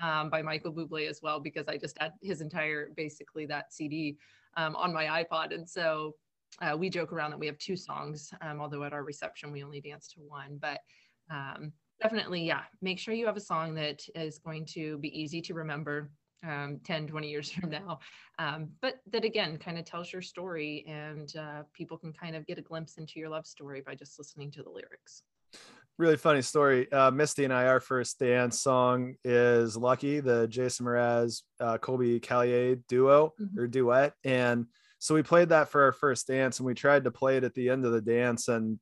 [0.00, 4.16] um, by Michael Bublé as well, because I just had his entire, basically that CD
[4.56, 5.54] um, on my iPod.
[5.54, 6.14] And so
[6.60, 9.62] uh, we joke around that we have two songs, um, although at our reception we
[9.62, 10.58] only dance to one.
[10.60, 10.80] But
[11.30, 15.40] um, definitely, yeah, make sure you have a song that is going to be easy
[15.42, 16.10] to remember
[16.46, 18.00] um, 10, 20 years from now.
[18.38, 22.46] Um, but that again kind of tells your story, and uh, people can kind of
[22.46, 25.22] get a glimpse into your love story by just listening to the lyrics
[26.02, 26.90] really funny story.
[26.90, 32.20] Uh, Misty and I, our first dance song is Lucky, the Jason Mraz, uh, Colbie
[32.20, 33.56] Caillat duo mm-hmm.
[33.56, 34.12] or duet.
[34.24, 34.66] And
[34.98, 37.54] so we played that for our first dance and we tried to play it at
[37.54, 38.48] the end of the dance.
[38.48, 38.80] And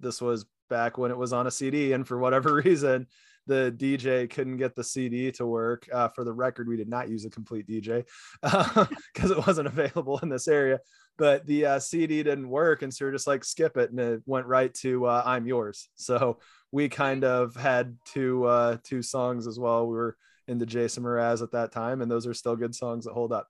[0.00, 1.92] this was back when it was on a CD.
[1.92, 3.06] And for whatever reason,
[3.46, 5.86] the DJ couldn't get the CD to work.
[5.92, 8.06] Uh, for the record, we did not use a complete DJ
[9.12, 10.80] because it wasn't available in this area.
[11.18, 14.22] But the uh, CD didn't work, and so we're just like skip it, and it
[14.24, 16.38] went right to uh, "I'm Yours." So
[16.72, 19.86] we kind of had two uh, two songs as well.
[19.86, 20.16] We were
[20.48, 23.46] into Jason Mraz at that time, and those are still good songs that hold up.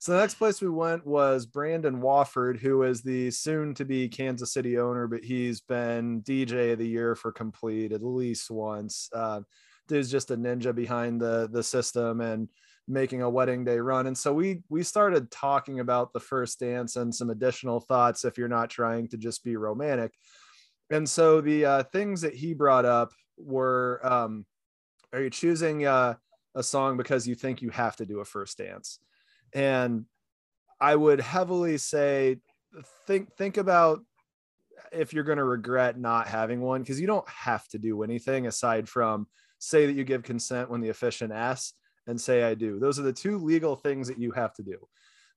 [0.00, 4.08] So the next place we went was Brandon Wofford, who is the soon to be
[4.08, 9.08] Kansas City owner, but he's been DJ of the year for complete at least once.
[9.12, 9.42] Uh,
[9.86, 12.48] dude's just a ninja behind the the system and
[12.88, 14.08] making a wedding day run.
[14.08, 18.36] And so we we started talking about the first dance and some additional thoughts if
[18.36, 20.12] you're not trying to just be romantic.
[20.92, 24.46] And so the uh, things that he brought up were um,
[25.12, 26.14] are you choosing uh,
[26.54, 28.98] a song because you think you have to do a first dance?
[29.52, 30.04] and
[30.80, 32.38] i would heavily say
[33.06, 34.00] think think about
[34.92, 38.46] if you're going to regret not having one because you don't have to do anything
[38.46, 39.26] aside from
[39.58, 41.74] say that you give consent when the officiant asks
[42.06, 44.76] and say i do those are the two legal things that you have to do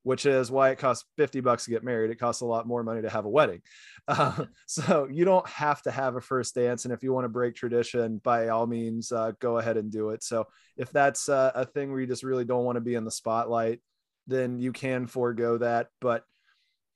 [0.06, 2.82] which is why it costs 50 bucks to get married it costs a lot more
[2.82, 3.60] money to have a wedding
[4.08, 7.28] uh, so you don't have to have a first dance and if you want to
[7.28, 11.50] break tradition by all means uh, go ahead and do it so if that's uh,
[11.54, 13.80] a thing where you just really don't want to be in the spotlight
[14.26, 15.88] then you can forego that.
[16.00, 16.24] But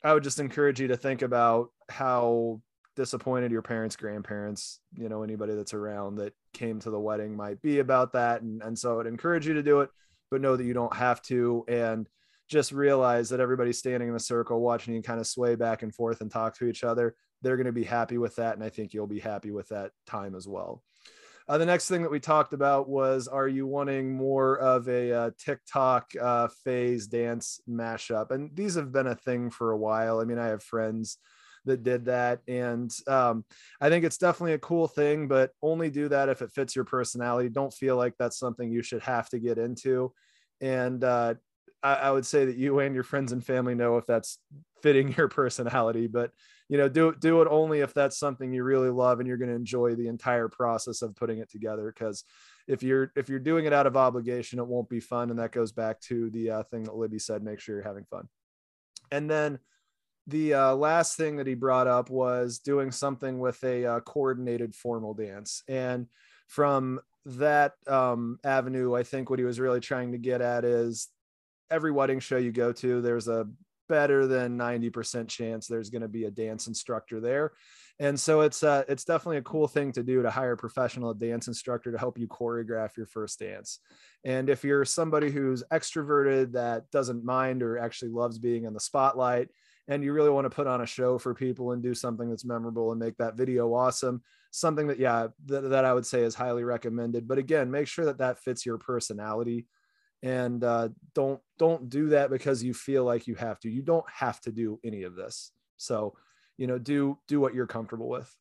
[0.03, 2.61] I would just encourage you to think about how
[2.97, 7.63] disappointed your parents, grandparents, you know, anybody that's around that came to the wedding might
[7.63, 8.43] be about that.
[8.43, 9.91] And, and so I would encourage you to do it,
[10.31, 11.65] but know that you don't have to.
[11.69, 12.09] And
[12.51, 15.95] just realize that everybody's standing in a circle watching you kind of sway back and
[15.95, 17.15] forth and talk to each other.
[17.43, 18.57] They're going to be happy with that.
[18.57, 20.83] And I think you'll be happy with that time as well.
[21.49, 25.13] Uh, the next thing that we talked about was are you wanting more of a
[25.13, 28.31] uh, TikTok uh, phase dance mashup?
[28.33, 30.21] And these have been a thing for a while.
[30.21, 31.19] I mean, I have friends
[31.67, 32.41] that did that.
[32.49, 33.45] And um,
[33.81, 36.85] I think it's definitely a cool thing, but only do that if it fits your
[36.85, 37.49] personality.
[37.49, 40.13] Don't feel like that's something you should have to get into.
[40.61, 41.35] And uh,
[41.83, 44.39] I, I would say that you and your friends and family know if that's
[44.83, 46.33] fitting your personality, but
[46.69, 49.51] you know, do do it only if that's something you really love and you're going
[49.51, 51.93] to enjoy the entire process of putting it together.
[51.93, 52.25] Because
[52.69, 55.31] if you're if you're doing it out of obligation, it won't be fun.
[55.31, 58.05] And that goes back to the uh, thing that Libby said: make sure you're having
[58.05, 58.29] fun.
[59.11, 59.59] And then
[60.29, 64.75] the uh, last thing that he brought up was doing something with a uh, coordinated
[64.75, 65.65] formal dance.
[65.67, 66.07] And
[66.47, 71.09] from that um, avenue, I think what he was really trying to get at is
[71.71, 73.47] every wedding show you go to, there's a
[73.91, 77.53] better than 90% chance there's going to be a dance instructor there.
[77.99, 81.13] And so it's uh, it's definitely a cool thing to do to hire a professional
[81.13, 83.81] dance instructor to help you choreograph your first dance.
[84.25, 88.81] And if you're somebody who's extroverted that doesn't mind or actually loves being in the
[88.81, 89.49] spotlight,
[89.89, 92.45] and you really want to put on a show for people and do something that's
[92.45, 96.35] memorable and make that video awesome, something that yeah that, that I would say is
[96.35, 97.29] highly recommended.
[97.29, 99.67] But again, make sure that that fits your personality
[100.23, 103.71] and uh, don't don't do that because you feel like you have to.
[103.71, 105.53] You don't have to do any of this.
[105.77, 106.17] So
[106.57, 108.35] you know do do what you're comfortable with.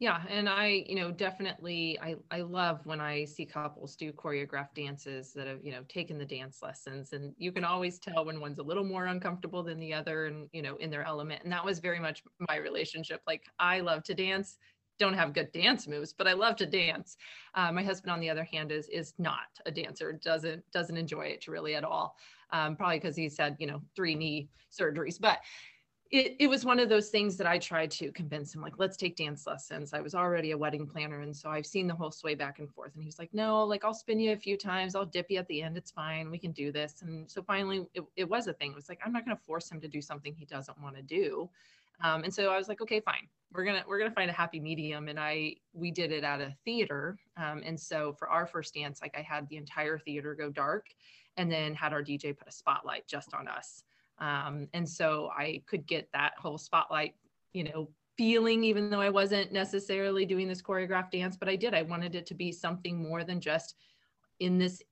[0.00, 4.74] Yeah and i you know definitely i i love when i see couples do choreographed
[4.74, 7.12] dances that have you know taken the dance lessons.
[7.12, 10.48] And you can always tell when one's a little more uncomfortable than the other and
[10.52, 11.44] you know in their element.
[11.44, 13.20] And that was very much my relationship.
[13.26, 14.56] Like i love to dance
[14.98, 17.16] don't have good dance moves, but I love to dance.
[17.54, 20.12] Uh, my husband, on the other hand, is is not a dancer.
[20.12, 22.16] doesn't doesn't enjoy it really at all.
[22.50, 25.38] Um, probably because he's had you know three knee surgeries, but.
[26.10, 28.96] It, it was one of those things that I tried to convince him, like, let's
[28.96, 29.92] take dance lessons.
[29.92, 31.22] I was already a wedding planner.
[31.22, 32.92] And so I've seen the whole sway back and forth.
[32.94, 34.94] And he was like, no, like, I'll spin you a few times.
[34.94, 35.76] I'll dip you at the end.
[35.76, 36.30] It's fine.
[36.30, 37.02] We can do this.
[37.02, 38.72] And so finally, it, it was a thing.
[38.72, 40.94] It was like, I'm not going to force him to do something he doesn't want
[40.94, 41.50] to do.
[42.02, 43.28] Um, and so I was like, okay, fine.
[43.52, 45.08] We're gonna we're gonna find a happy medium.
[45.08, 47.18] And I we did it at a theater.
[47.36, 50.86] Um, and so for our first dance, like I had the entire theater go dark,
[51.36, 53.84] and then had our DJ put a spotlight just on us.
[54.18, 57.14] Um, and so I could get that whole spotlight,
[57.52, 61.74] you know, feeling, even though I wasn't necessarily doing this choreographed dance, but I did.
[61.74, 63.76] I wanted it to be something more than just
[64.40, 64.82] in this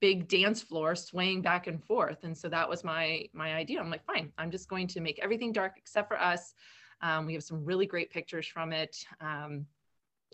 [0.00, 2.24] big dance floor swaying back and forth.
[2.24, 3.80] And so that was my my idea.
[3.80, 6.54] I'm like fine i'm just going to make everything dark except for us.
[7.00, 9.04] Um, we have some really great pictures from it.
[9.20, 9.66] Um,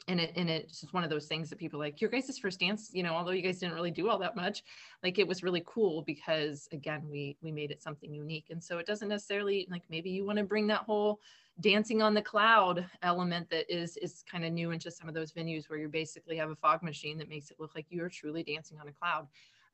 [0.07, 2.61] and it and it's just one of those things that people like your guys' first
[2.61, 4.63] dance you know although you guys didn't really do all that much
[5.03, 8.47] like it was really cool because again we we made it something unique.
[8.51, 11.21] And so it doesn't necessarily like maybe you want to bring that whole
[11.61, 15.33] dancing on the cloud element that is is kind of new into some of those
[15.33, 18.43] venues where you basically have a fog machine that makes it look like you're truly
[18.43, 19.27] dancing on a cloud.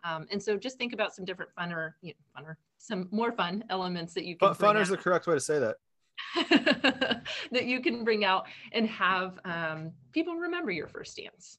[0.02, 3.64] Um, and so just think about some different funner you know, funner some more fun
[3.70, 5.76] elements that you can fun is the correct way to say that.
[7.52, 11.58] That you can bring out and have um, people remember your first dance.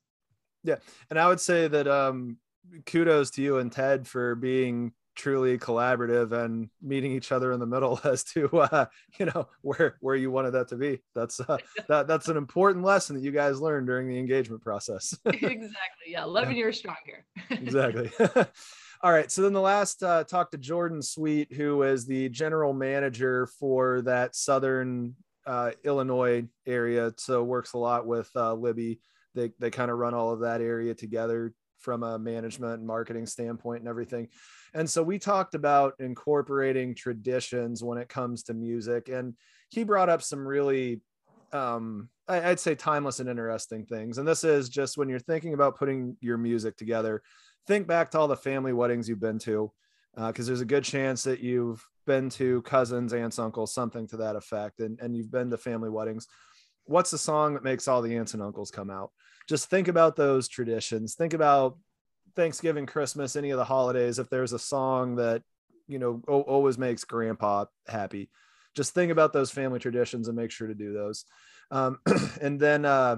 [0.64, 0.76] Yeah,
[1.10, 2.38] and I would say that um,
[2.86, 7.66] kudos to you and Ted for being truly collaborative and meeting each other in the
[7.66, 8.86] middle as to uh,
[9.20, 11.02] you know where where you wanted that to be.
[11.14, 11.58] That's uh,
[11.88, 15.18] that that's an important lesson that you guys learned during the engagement process.
[15.26, 15.72] exactly.
[16.08, 17.26] Yeah, eleven years strong here.
[17.50, 18.12] exactly.
[19.02, 19.30] All right.
[19.30, 24.02] So then the last uh, talk to Jordan Sweet, who is the general manager for
[24.04, 27.14] that Southern uh, Illinois area.
[27.18, 29.00] So works a lot with uh, Libby.
[29.36, 31.54] They, they kind of run all of that area together
[31.86, 34.28] from a management and marketing standpoint and everything.
[34.74, 39.08] And so we talked about incorporating traditions when it comes to music.
[39.08, 39.36] And
[39.70, 41.02] he brought up some really,
[41.54, 44.18] um, I'd say timeless and interesting things.
[44.18, 47.22] And this is just when you're thinking about putting your music together,
[47.68, 49.72] think back to all the family weddings you've been to,
[50.16, 54.18] because uh, there's a good chance that you've been to cousins, aunts, uncles, something to
[54.18, 56.28] that effect, and, and you've been to family weddings.
[56.86, 59.12] What's the song that makes all the aunts and uncles come out?
[59.48, 61.16] Just think about those traditions.
[61.16, 61.78] Think about
[62.36, 64.20] Thanksgiving, Christmas, any of the holidays.
[64.20, 65.44] If there's a song that,
[65.88, 68.30] you know, always makes grandpa happy,
[68.76, 71.26] just think about those family traditions and make sure to do those.
[71.72, 72.00] Um,
[72.42, 73.18] and then, uh,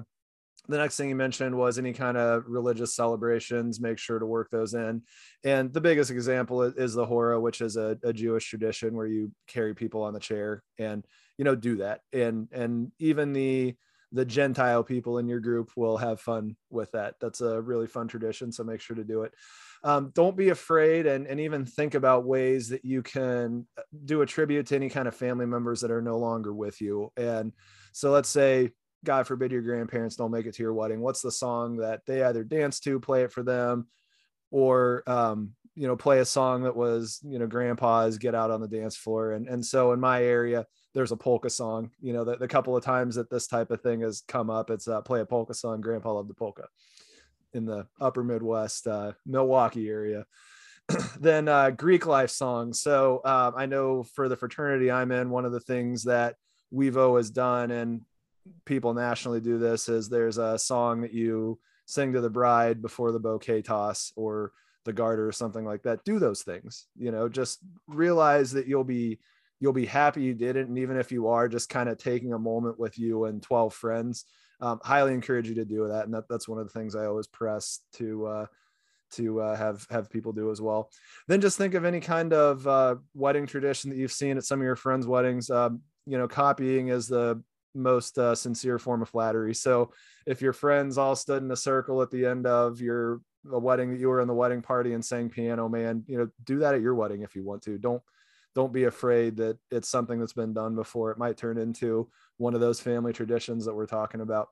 [0.68, 4.50] the next thing you mentioned was any kind of religious celebrations make sure to work
[4.50, 5.02] those in
[5.44, 9.32] and the biggest example is the hora which is a, a, jewish tradition where you
[9.48, 11.06] carry people on the chair and
[11.38, 13.76] you know do that and and even the
[14.12, 17.16] the gentile people in your group will have fun with that.
[17.20, 19.34] That's a really fun tradition so make sure to do it.
[19.84, 23.68] Um, don't be afraid and, and even think about ways that you can
[24.06, 27.12] do a tribute to any kind of family members that are no longer with you.
[27.18, 27.52] And
[27.92, 28.72] so let's say
[29.04, 31.02] God forbid your grandparents don't make it to your wedding.
[31.02, 33.88] What's the song that they either dance to, play it for them,
[34.52, 38.62] or um, you know play a song that was you know grandpa's get out on
[38.62, 39.34] the dance floor?
[39.34, 40.66] And and so in my area
[40.98, 43.80] there's a polka song you know the, the couple of times that this type of
[43.82, 46.64] thing has come up it's uh, play a polka song grandpa loved the polka
[47.54, 50.26] in the upper midwest uh, milwaukee area.
[51.20, 52.82] Then uh, greek life songs.
[52.82, 56.36] So uh, i know for the fraternity i'm in one of the things that
[56.72, 58.02] we've always done and
[58.66, 63.12] people nationally do this is there's a song that you sing to the bride before
[63.12, 64.52] the bouquet toss or
[64.84, 66.04] the garter or something like that.
[66.06, 69.20] Do those things you know just realize that you'll be
[69.60, 70.68] you'll be happy you did it.
[70.68, 73.74] And even if you are just kind of taking a moment with you and 12
[73.74, 74.26] friends
[74.60, 76.06] um, highly encourage you to do that.
[76.06, 78.46] And that, that's one of the things i always press to uh,
[79.10, 80.90] to uh, have have people do as well.
[81.28, 84.60] Then just think of any kind of uh, wedding tradition that you've seen at some
[84.60, 85.50] of your friends weddings.
[85.50, 87.42] Um, you know copying is the
[87.76, 89.54] most uh, sincere form of flattery.
[89.54, 89.92] So
[90.26, 93.92] if your friends all stood in a circle at the end of your a wedding
[93.92, 96.76] that you were in the wedding party and sang piano man you know do that
[96.76, 97.78] at your wedding if you want to.
[97.78, 98.02] Don't
[98.58, 101.12] don't be afraid that it's something that's been done before.
[101.12, 104.48] It might turn into one of those family traditions that we're talking about.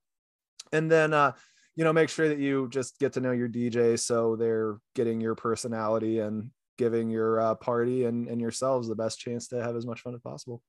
[0.72, 1.32] And then uh
[1.76, 5.20] you know make sure that you just get to know your dj so they're getting
[5.20, 9.76] your personality and giving your uh, party and, and yourselves the best chance to have
[9.76, 10.62] as much fun as possible.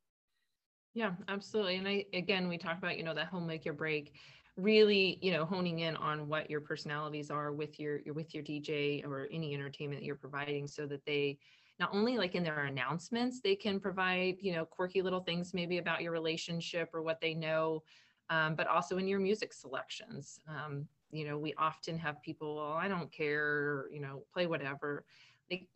[0.94, 1.76] Yeah absolutely.
[1.76, 4.14] And i again we talk about you know that home make your break
[4.56, 8.42] really you know honing in on what your personalities are with your, your with your
[8.42, 11.38] dj or any entertainment that you're providing so that they
[11.78, 15.78] not only like in their announcements they can provide you know quirky little things maybe
[15.78, 17.82] about your relationship or what they know
[18.28, 20.40] um, but also in your music selections.
[20.48, 25.04] Um, you know we often have people well i don't care you know play whatever.
[25.50, 25.68] Like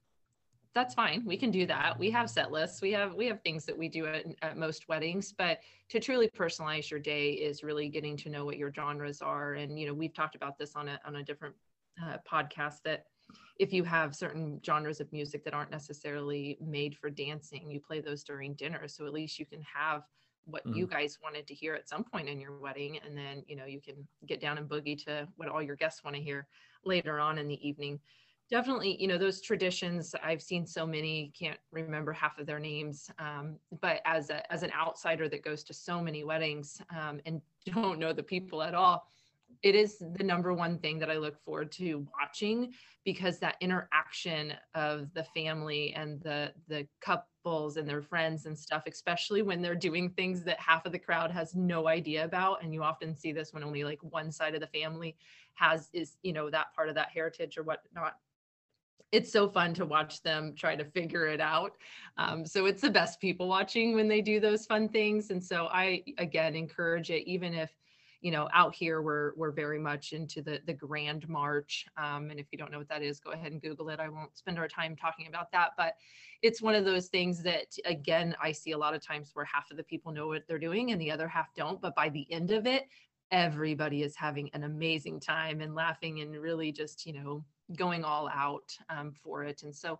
[0.75, 1.99] that's fine we can do that.
[1.99, 4.89] We have set lists we have we have things that we do at, at most
[4.89, 9.23] weddings but to truly personalize your day is really getting to know what your genres
[9.23, 11.55] are and you know we've talked about this on a on a different
[12.03, 13.05] uh, podcast that
[13.59, 18.01] if you have certain genres of music that aren't necessarily made for dancing you play
[18.01, 18.89] those during dinner.
[18.89, 20.03] So at least you can have
[20.45, 20.79] what mm-hmm.
[20.79, 22.99] you guys wanted to hear at some point in your wedding.
[23.05, 26.05] And then you know you can get down and boogie to what all your guests
[26.05, 26.47] want to hear
[26.85, 28.01] later on in the evening.
[28.51, 33.11] Definitely you know those traditions i've seen so many can't remember half of their names.
[33.19, 37.41] Um, but as a as an outsider that goes to so many weddings um, and
[37.67, 39.07] don't know the people at all
[39.63, 42.73] it is the number one thing that i look forward to watching
[43.05, 48.83] because that interaction of the family and the the couples and their friends and stuff
[48.87, 52.73] especially when they're doing things that half of the crowd has no idea about and
[52.73, 55.17] you often see this when only like one side of the family
[55.55, 58.17] has is you know that part of that heritage or whatnot
[59.13, 61.73] it's so fun to watch them try to figure it out.
[62.17, 65.31] Um, so it's the best people watching when they do those fun things.
[65.31, 67.75] And so I again encourage it, even if
[68.21, 72.39] you know out here we're we're very much into the the grand march um, and
[72.39, 74.59] if you don't know what that is go ahead and google it i won't spend
[74.59, 75.95] our time talking about that but
[76.43, 79.71] it's one of those things that again i see a lot of times where half
[79.71, 82.31] of the people know what they're doing and the other half don't but by the
[82.33, 82.89] end of it
[83.31, 87.45] everybody is having an amazing time and laughing and really just you know
[87.77, 89.63] going all out um, for it.
[89.63, 89.99] And so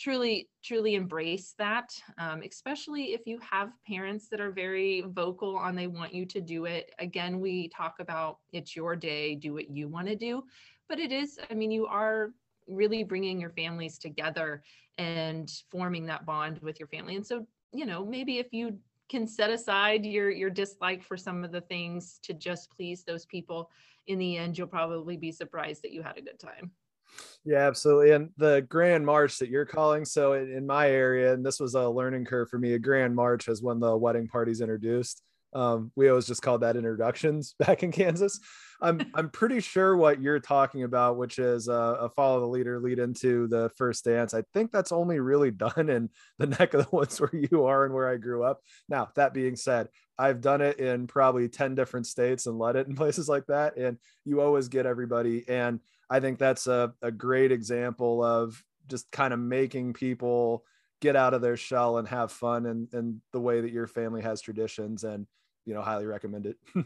[0.00, 5.76] truly, truly embrace that, um, especially if you have parents that are very vocal on
[5.76, 6.90] they want you to do it.
[6.98, 10.42] Again, we talk about it's your day, do what you want to do.
[10.88, 12.30] But it is, I mean, you are
[12.66, 14.62] really bringing your families together
[14.96, 17.16] and forming that bond with your family.
[17.16, 18.78] And so, you know, maybe if you
[19.10, 23.26] can set aside your your dislike for some of the things to just please those
[23.26, 23.68] people
[24.06, 26.70] in the end you'll probably be surprised that you had a good time
[27.44, 28.10] yeah, absolutely.
[28.10, 31.74] And the grand march that you're calling, so in, in, my area, and this was
[31.74, 35.22] a learning curve for me, a grand march is when the wedding party's introduced.
[35.52, 38.38] Um, we always just called that introductions back in Kansas.
[38.80, 42.78] I'm I'm pretty sure what you're talking about, which is uh, a follow the leader
[42.78, 44.34] lead into the first dance.
[44.34, 47.84] I think that's only really done in the neck of the woods where you are
[47.84, 48.60] and where I grew up.
[48.88, 49.88] Now that being said,
[50.18, 53.76] I've done it in probably ten different states and led it in places like that,
[53.76, 55.80] and you always get everybody and
[56.10, 60.64] I think that's a, a great example of just kind of making people
[61.00, 64.20] get out of their shell and have fun and, and the way that your family
[64.20, 65.26] has traditions and,
[65.64, 66.56] you know, highly recommend it.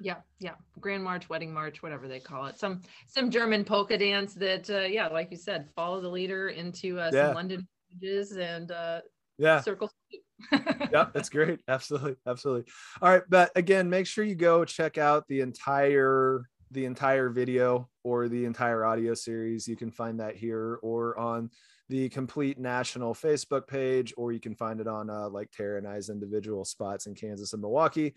[0.00, 0.16] yeah.
[0.38, 0.54] Yeah.
[0.80, 2.58] Grand March, Wedding March, whatever they call it.
[2.58, 6.98] Some, some German polka dance that, uh, yeah, like you said, follow the leader into
[7.00, 7.26] uh, yeah.
[7.26, 9.00] some London images and, uh,
[9.38, 9.90] yeah circle
[10.92, 15.26] yeah that's great absolutely absolutely all right but again make sure you go check out
[15.28, 20.78] the entire the entire video or the entire audio series, you can find that here
[20.82, 21.50] or on
[21.88, 25.86] the complete national Facebook page, or you can find it on uh, like Tara and
[25.86, 28.14] I's individual spots in Kansas and Milwaukee.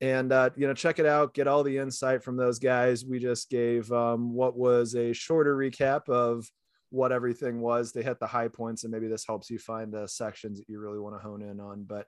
[0.00, 3.04] And, uh, you know, check it out, get all the insight from those guys.
[3.04, 6.50] We just gave um, what was a shorter recap of
[6.90, 7.92] what everything was.
[7.92, 10.80] They hit the high points, and maybe this helps you find the sections that you
[10.80, 11.84] really want to hone in on.
[11.84, 12.06] But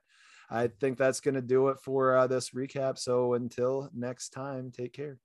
[0.49, 2.97] I think that's going to do it for uh, this recap.
[2.97, 5.17] So until next time, take care.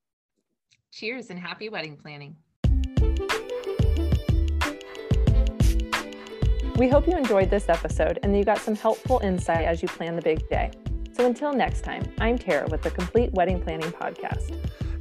[0.93, 2.35] Cheers and happy wedding planning.
[6.77, 9.89] We hope you enjoyed this episode and that you got some helpful insight as you
[9.89, 10.73] plan the big day.
[11.13, 14.51] So until next time, I'm Tara with the Complete Wedding Planning Podcast.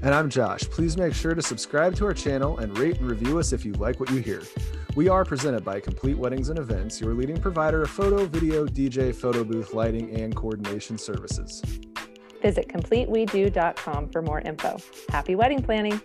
[0.04, 0.62] And I'm Josh.
[0.62, 3.74] Please make sure to subscribe to our channel and rate and review us if you
[3.74, 4.44] like what you hear.
[4.96, 9.14] We are presented by Complete Weddings and Events, your leading provider of photo, video, DJ,
[9.14, 11.64] photo booth, lighting, and coordination services.
[12.42, 14.78] Visit CompleteWeDo.com for more info.
[15.10, 16.02] Happy wedding planning!